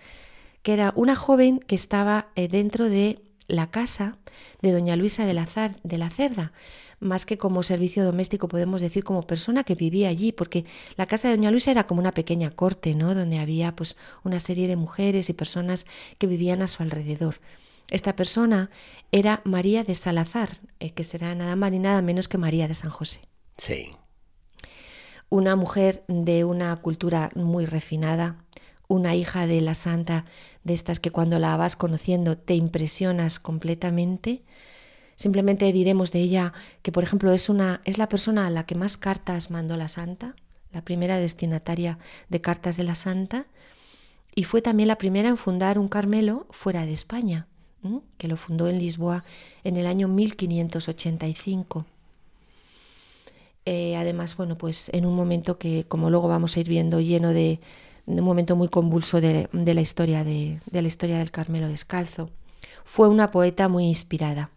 [0.64, 4.18] que era una joven que estaba eh, dentro de la casa
[4.62, 5.48] de doña Luisa de la,
[5.84, 6.52] de la Cerda,
[7.00, 10.66] más que como servicio doméstico podemos decir como persona que vivía allí, porque
[10.96, 13.14] la casa de doña Luisa era como una pequeña corte, ¿no?
[13.14, 15.86] donde había pues una serie de mujeres y personas
[16.18, 17.40] que vivían a su alrededor.
[17.90, 18.70] Esta persona
[19.14, 22.76] era María de Salazar, eh, que será nada más ni nada menos que María de
[22.76, 23.22] San José.
[23.58, 23.92] Sí
[25.30, 28.38] una mujer de una cultura muy refinada,
[28.88, 30.26] una hija de la santa,
[30.64, 34.44] de estas que cuando la vas conociendo te impresionas completamente.
[35.16, 38.76] Simplemente diremos de ella que, por ejemplo, es, una, es la persona a la que
[38.76, 40.36] más cartas mandó la santa,
[40.72, 41.98] la primera destinataria
[42.30, 43.48] de cartas de la santa,
[44.36, 47.48] y fue también la primera en fundar un Carmelo fuera de España,
[48.18, 49.24] que lo fundó en Lisboa
[49.64, 51.86] en el año 1585.
[53.70, 57.34] Eh, además, bueno, pues en un momento que, como luego vamos a ir viendo, lleno
[57.34, 57.60] de,
[58.06, 62.30] un momento muy convulso de, la historia de, la historia del Carmelo Descalzo.
[62.86, 64.52] Fue una poeta muy inspirada.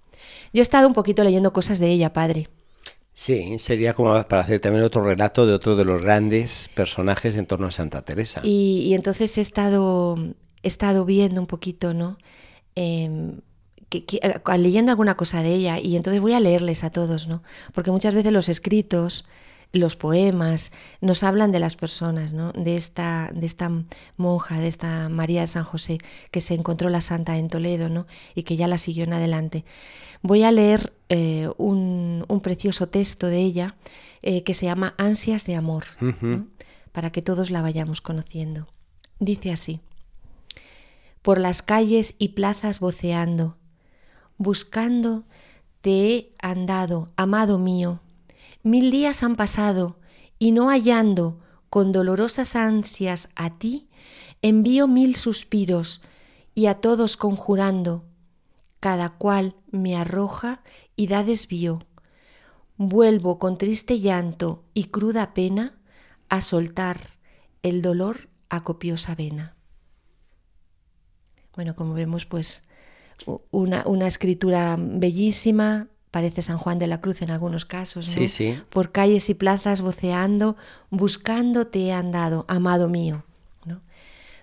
[0.53, 2.51] Yo he estado un poquito leyendo cosas de ella, padre.
[3.13, 7.47] Sí, sería como para hacer también otro relato de otro de los grandes personajes en
[7.47, 8.43] torno a Santa Teresa.
[8.45, 10.17] Y, entonces he estado,
[10.63, 12.17] he estado viendo un poquito, ¿no?
[13.91, 17.43] Em, leyendo alguna cosa de ella y entonces voy a leerles a todos, ¿no?
[17.72, 19.24] Porque muchas veces los escritos
[19.72, 22.53] los poemas, nos hablan de las personas, ¿no?
[22.53, 23.70] de, esta, de esta
[24.16, 25.99] monja, de esta María de San José,
[26.30, 28.07] que se encontró la santa en Toledo ¿no?
[28.34, 29.64] y que ya la siguió en adelante.
[30.22, 33.76] Voy a leer eh, un, precioso texto de ella
[34.22, 35.84] eh, que se llama Ansias de Amor,
[36.93, 38.66] para que todos la vayamos conociendo.
[39.18, 39.80] Dice así,
[41.22, 43.57] por las calles y plazas voceando,
[44.41, 45.24] buscando
[45.82, 48.01] te he andado, amado mío.
[48.62, 49.99] Mil días han pasado
[50.38, 51.38] y no hallando
[51.68, 53.91] con dolorosas ansias a ti,
[54.41, 56.01] envío mil suspiros
[56.55, 58.07] y a todos conjurando,
[58.80, 60.62] cada cual me arroja
[60.97, 61.80] y da desvío.
[62.78, 65.78] Vuelvo con triste llanto y cruda pena
[66.30, 66.99] a soltar
[67.62, 69.55] el dolor a copiosa vena.
[71.55, 72.64] Bueno, como vemos, pues
[73.51, 78.59] una, una escritura bellísima, parece San Juan de la Cruz en algunos casos, sí, sí.
[78.68, 80.57] por calles y plazas voceando,
[80.91, 83.25] buscando te he andado, amado mío.
[83.64, 83.81] ¿no?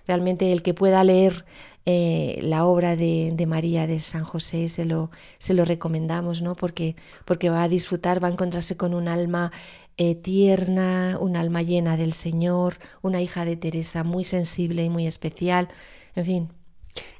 [0.06, 1.44] Realmente el que pueda leer
[1.84, 6.54] eh, la obra de, de, María de San José se lo, se lo recomendamos, ¿no?
[6.54, 9.52] porque, porque va a disfrutar, va a encontrarse con un alma
[9.96, 15.06] eh, tierna, un alma llena del Señor, una hija de Teresa muy sensible y muy
[15.06, 15.68] especial,
[16.14, 16.48] en fin,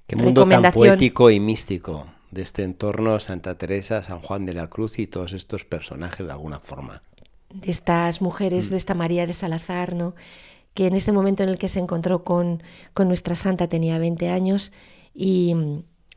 [0.09, 4.69] Qué mundo tan poético y místico de este entorno, Santa Teresa, San Juan de la
[4.69, 7.03] Cruz y todos estos personajes de alguna forma.
[7.51, 8.71] De estas mujeres, mm.
[8.71, 10.15] de esta María de Salazar, ¿no?
[10.73, 12.63] que en este momento en el que se encontró con,
[12.95, 14.73] con nuestra santa tenía 20 años
[15.13, 15.55] y,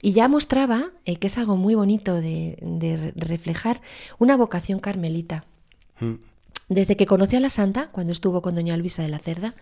[0.02, 3.82] y ya mostraba, eh, que es algo muy bonito de, de reflejar,
[4.20, 5.44] una vocación carmelita.
[6.00, 6.14] Mm.
[6.70, 9.54] Desde que conoció a la santa, cuando estuvo con doña Luisa de la Cerda,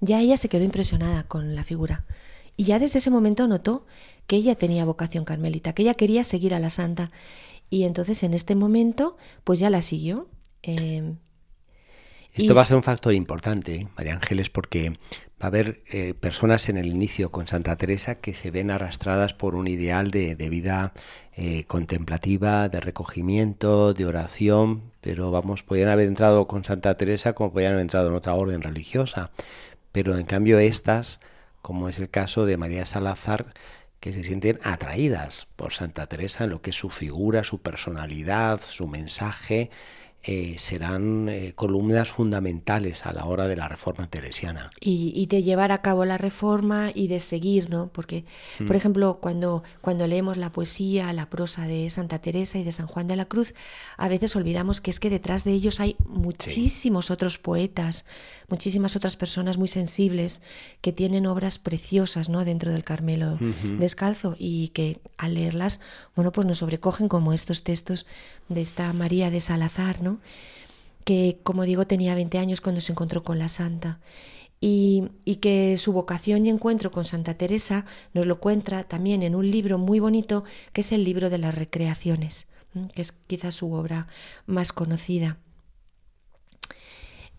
[0.00, 2.04] ya ella se quedó impresionada con la figura.
[2.56, 3.86] Y ya desde ese momento notó
[4.26, 7.10] que ella tenía vocación carmelita, que ella quería seguir a la santa.
[7.70, 10.28] Y entonces en este momento, pues ya la siguió.
[10.62, 11.16] Em,
[12.32, 16.68] Esto va a ser un factor importante, María Ángeles, porque va a haber eh, personas
[16.68, 20.92] en el inicio con Santa Teresa que se ven arrastradas por un ideal de, vida
[21.36, 27.52] eh, contemplativa, de recogimiento, de oración, pero vamos, podrían haber entrado con Santa Teresa como
[27.52, 29.32] podrían haber entrado en otra orden religiosa.
[29.92, 31.20] Pero en cambio estas
[31.64, 33.54] como es el caso de María Salazar,
[33.98, 38.60] que se sienten atraídas por Santa Teresa en lo que es su figura, su personalidad,
[38.60, 39.70] su mensaje,
[40.26, 44.70] eh, serán eh, columnas fundamentales a la hora de la reforma teresiana.
[44.80, 47.88] Y, de llevar a cabo la reforma y de seguir, ¿no?
[47.88, 48.24] Porque,
[48.56, 48.76] por mm.
[48.76, 53.06] ejemplo, cuando, cuando leemos la poesía, la prosa de Santa Teresa y de San Juan
[53.06, 53.54] de la Cruz,
[53.98, 58.06] a veces olvidamos que es que detrás de ellos hay muchísimos otros poetas,
[58.48, 60.40] muchísimas otras personas muy sensibles
[60.80, 62.46] que tienen obras preciosas, ¿no?
[62.46, 63.38] Dentro del Carmelo
[63.78, 65.80] descalzo y que al leerlas,
[66.16, 68.06] bueno, pues nos sobrecogen como estos textos
[68.48, 70.20] de esta María de Salazar, ¿no?
[71.04, 74.00] que como digo tenía 20 años cuando se encontró con la santa.
[74.60, 75.10] Y,
[75.42, 77.84] que su vocación y encuentro con Santa Teresa
[78.14, 81.54] nos lo cuenta también en un libro muy bonito que es el libro de las
[81.54, 82.46] recreaciones,
[82.94, 84.06] que es quizás su obra
[84.46, 85.36] más conocida.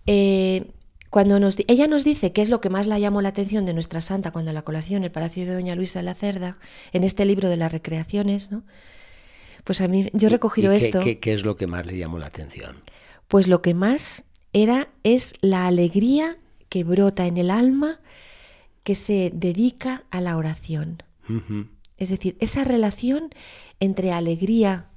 [0.06, 0.70] Eh,
[1.10, 3.74] cuando nos, ella nos dice qué es lo que más la llamó la atención de
[3.74, 6.60] nuestra santa cuando la colación el Palacio de Doña Luisa de la Cerda,
[6.93, 8.62] en este libro de las recreaciones, ¿no?
[9.66, 11.01] Pues a mí, yo he recogido esto.
[11.01, 12.78] Qué, qué, es lo que más le llamó la atención?
[13.28, 16.38] Pues lo que más era es la alegría
[16.70, 17.99] que brota en el alma
[18.84, 21.03] que se dedica a la oración.
[21.97, 23.32] Es decir, esa relación
[23.80, 24.88] entre alegría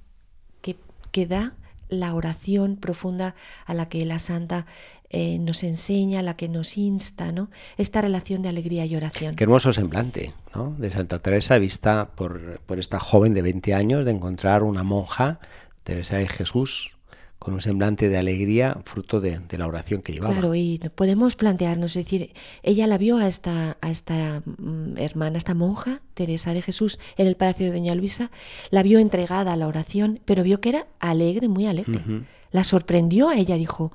[0.60, 0.76] que,
[1.10, 1.56] que da
[1.88, 3.34] la oración profunda
[3.66, 4.66] a la que la santa
[5.10, 7.50] eh, nos enseña, la que nos insta, ¿no?
[7.78, 9.34] Esta relación de alegría y oración.
[9.34, 10.74] Qué hermoso semblante, ¿no?
[10.78, 15.40] De Santa Teresa vista por, por esta joven de 20 años de encontrar una monja,
[15.82, 16.97] Teresa de Jesús,
[17.38, 20.34] con un semblante de alegría fruto de, la oración que llevaba.
[20.34, 22.32] Claro, y podemos plantearnos, es decir,
[22.62, 27.26] ella la vio a esta, a esta mm, hermana, esta monja, Teresa de Jesús, en
[27.26, 28.30] el Palacio de Doña Luisa,
[28.70, 32.02] la vio entregada a la oración, pero vio que era alegre, muy alegre.
[32.50, 33.92] La sorprendió a ella, dijo,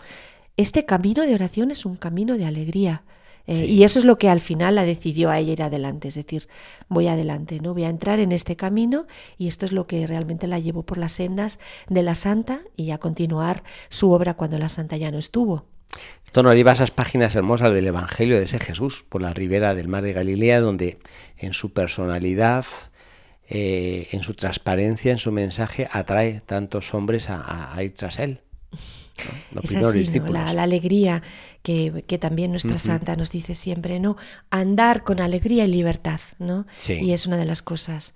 [0.55, 3.03] este camino de oración es un camino de alegría.
[3.45, 6.15] Eh, y eso es lo que al final la decidió a ella ir adelante, es
[6.15, 6.47] decir,
[6.87, 7.73] voy adelante, ¿no?
[7.73, 9.05] Voy a entrar en este camino
[9.37, 12.91] y esto es lo que realmente la llevó por las sendas de la santa y
[12.91, 15.65] a continuar su obra cuando la santa ya no estuvo.
[16.25, 19.75] Esto nos lleva a esas páginas hermosas del Evangelio de ese Jesús por la ribera
[19.75, 20.97] del mar de Galilea, donde
[21.37, 22.65] en su personalidad,
[23.49, 28.41] eh, en su transparencia, en su mensaje, atrae tantos hombres a ir tras él
[29.61, 31.21] es así, la, alegría
[31.61, 34.17] que, también nuestra santa nos dice siempre, ¿no?
[34.49, 36.65] Andar con alegría y libertad, ¿no?
[36.87, 38.13] Y es una de las cosas.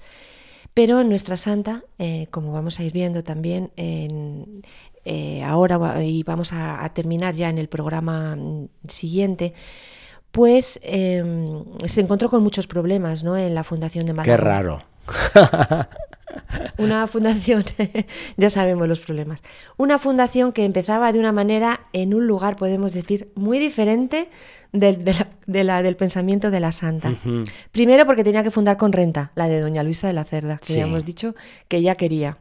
[0.73, 4.61] Pero nuestra santa, eh, como vamos a ir viendo también en,
[5.05, 9.53] eh, ahora y vamos a, terminar ya en el programa mm, siguiente,
[10.31, 13.37] pues em, se encontró con muchos problemas ¿no?
[13.37, 14.37] en la fundación de Málaga.
[14.37, 14.83] Qué raro.
[16.77, 17.63] Una fundación,
[18.37, 19.41] ya sabemos los problemas.
[19.77, 24.29] Una fundación que empezaba de una manera en un lugar, podemos decir, muy diferente
[24.71, 27.15] del, de la, del pensamiento de la santa.
[27.71, 30.73] Primero porque tenía que fundar con renta, la de Doña Luisa de la Cerda, que
[30.73, 31.35] ya hemos dicho
[31.67, 32.37] que ella quería.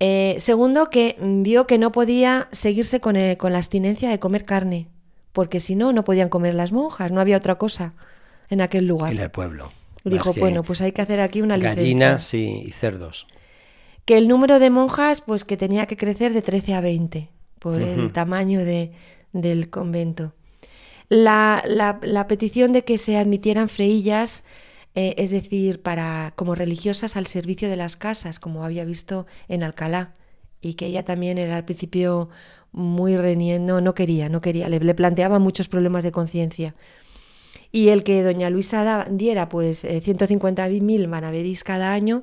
[0.00, 4.44] Eh, segundo, que vio que no podía seguirse con, eh, con la abstinencia de comer
[4.44, 4.88] carne,
[5.32, 7.94] porque si no, no podían comer las monjas, no había otra cosa
[8.50, 9.12] en aquel lugar.
[9.12, 9.72] En el pueblo.
[10.04, 11.82] Dijo, bueno, pues hay que hacer aquí una licencia.
[11.82, 13.26] Gallinas y, cerdos.
[14.04, 17.80] Que el número de monjas, pues que tenía que crecer de 13 a 20, por
[17.80, 18.92] el tamaño de,
[19.32, 20.34] del convento.
[21.08, 24.44] La, la, petición de que se admitieran freillas,
[24.94, 29.62] eh, es decir, para como religiosas al servicio de las casas, como había visto en
[29.62, 30.12] Alcalá,
[30.60, 32.28] y que ella también era al principio
[32.72, 36.74] muy reniendo, no quería, no quería, le, le planteaba muchos problemas de conciencia
[37.74, 42.22] y el que doña Luisa diera pues 150.000 eh, manavedís cada año,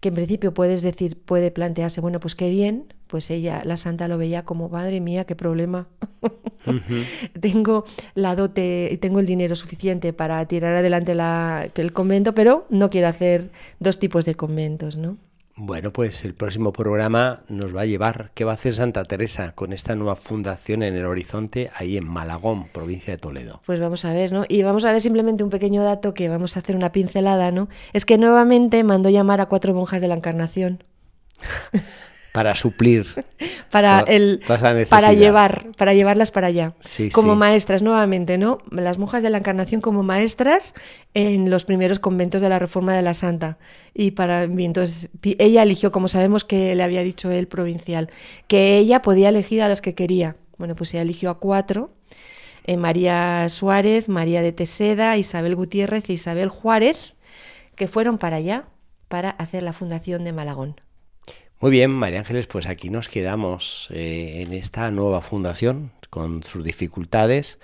[0.00, 4.08] que en principio puedes decir, puede plantearse, bueno, pues qué bien, pues ella, la santa
[4.08, 5.86] lo veía como, madre mía, qué problema.
[7.42, 7.84] tengo
[8.14, 12.88] la dote, y tengo el dinero suficiente para tirar adelante la, el convento, pero no
[12.88, 15.18] quiero hacer dos tipos de conventos, ¿no?
[15.58, 19.52] Bueno, pues el próximo programa nos va a llevar qué va a hacer Santa Teresa
[19.52, 23.62] con esta nueva fundación en el horizonte ahí en Malagón, provincia de Toledo.
[23.64, 24.44] Pues vamos a ver, ¿no?
[24.48, 27.70] Y vamos a ver simplemente un pequeño dato que vamos a hacer una pincelada, ¿no?
[27.94, 30.84] Es que nuevamente mandó llamar a cuatro monjas de la Encarnación.
[32.36, 33.06] para suplir
[33.70, 34.42] para el
[34.90, 36.74] para llevar para llevarlas para allá.
[37.12, 40.74] Como maestras nuevamente no las monjas de la encarnación como maestras
[41.14, 43.56] en los primeros conventos de la reforma de la santa.
[43.94, 48.10] Y para entonces ella eligió como sabemos que le había dicho el provincial
[48.48, 50.36] que ella podía elegir a las que quería.
[50.58, 51.90] Bueno pues ella eligió a cuatro
[52.64, 57.14] eh, María Suárez María de Teseda Isabel Gutiérrez e Isabel Juárez
[57.76, 58.64] que fueron para allá
[59.08, 60.85] para hacer la fundación de Malagón
[61.58, 66.62] muy bien, María Ángeles, pues aquí nos quedamos eh, en esta nueva fundación con sus
[66.62, 67.58] dificultades,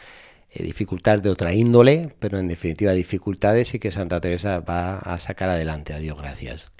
[0.50, 5.18] eh, dificultades de otra índole, pero en definitiva dificultades y que Santa Teresa va a
[5.18, 5.92] sacar adelante.
[5.92, 6.72] Adiós, gracias.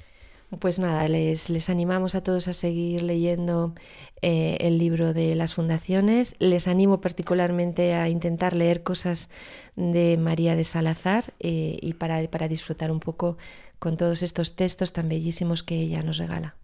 [0.59, 3.75] Pues nada, les, les animamos a todos a seguir leyendo
[4.23, 6.35] eh, el libro de las fundaciones.
[6.39, 9.29] Les animo particularmente a intentar leer cosas
[9.77, 13.37] de María de Salazar y para, para disfrutar un poco
[13.79, 16.57] con todos estos textos tan bellísimos que ella nos regala.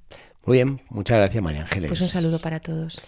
[0.48, 1.90] Muy bien, muchas gracias María Ángeles.
[1.90, 3.02] Pues un saludo para todos.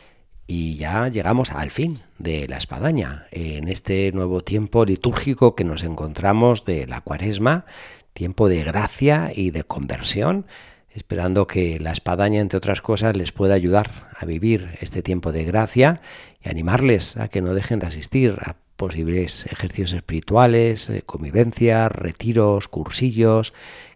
[0.47, 5.83] Y ya llegamos al fin de la espadaña, en este nuevo tiempo litúrgico que nos
[5.83, 7.65] encontramos de la cuaresma,
[8.13, 10.45] tiempo de gracia y de conversión,
[10.91, 15.45] esperando que la espadaña, entre otras cosas, les pueda ayudar a vivir este tiempo de
[15.45, 16.03] gracia
[16.45, 22.69] y animarles a que no dejen de asistir a posibles ejercicios espirituales, eh, convivencias, retiros,
[22.69, 23.55] cursillos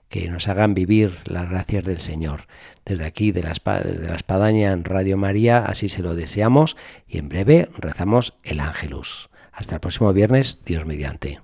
[0.08, 2.46] que nos hagan vivir las gracias del Señor.
[2.84, 6.76] Desde aquí, de la, desde la espadaña en Radio María, así se lo deseamos
[7.08, 9.30] y en breve rezamos el Ángelus.
[9.52, 11.40] Hasta el próximo viernes, Dios mediante.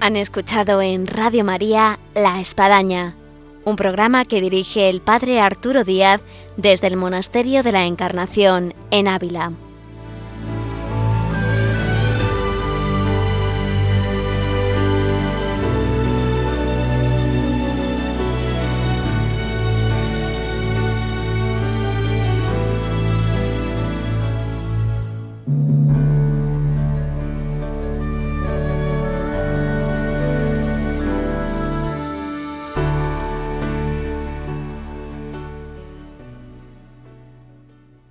[0.00, 3.16] Han escuchado en Radio María La Espadaña
[3.68, 6.22] un programa que dirige el padre Arturo Díaz
[6.56, 9.52] desde el Monasterio de la Encarnación en Ávila.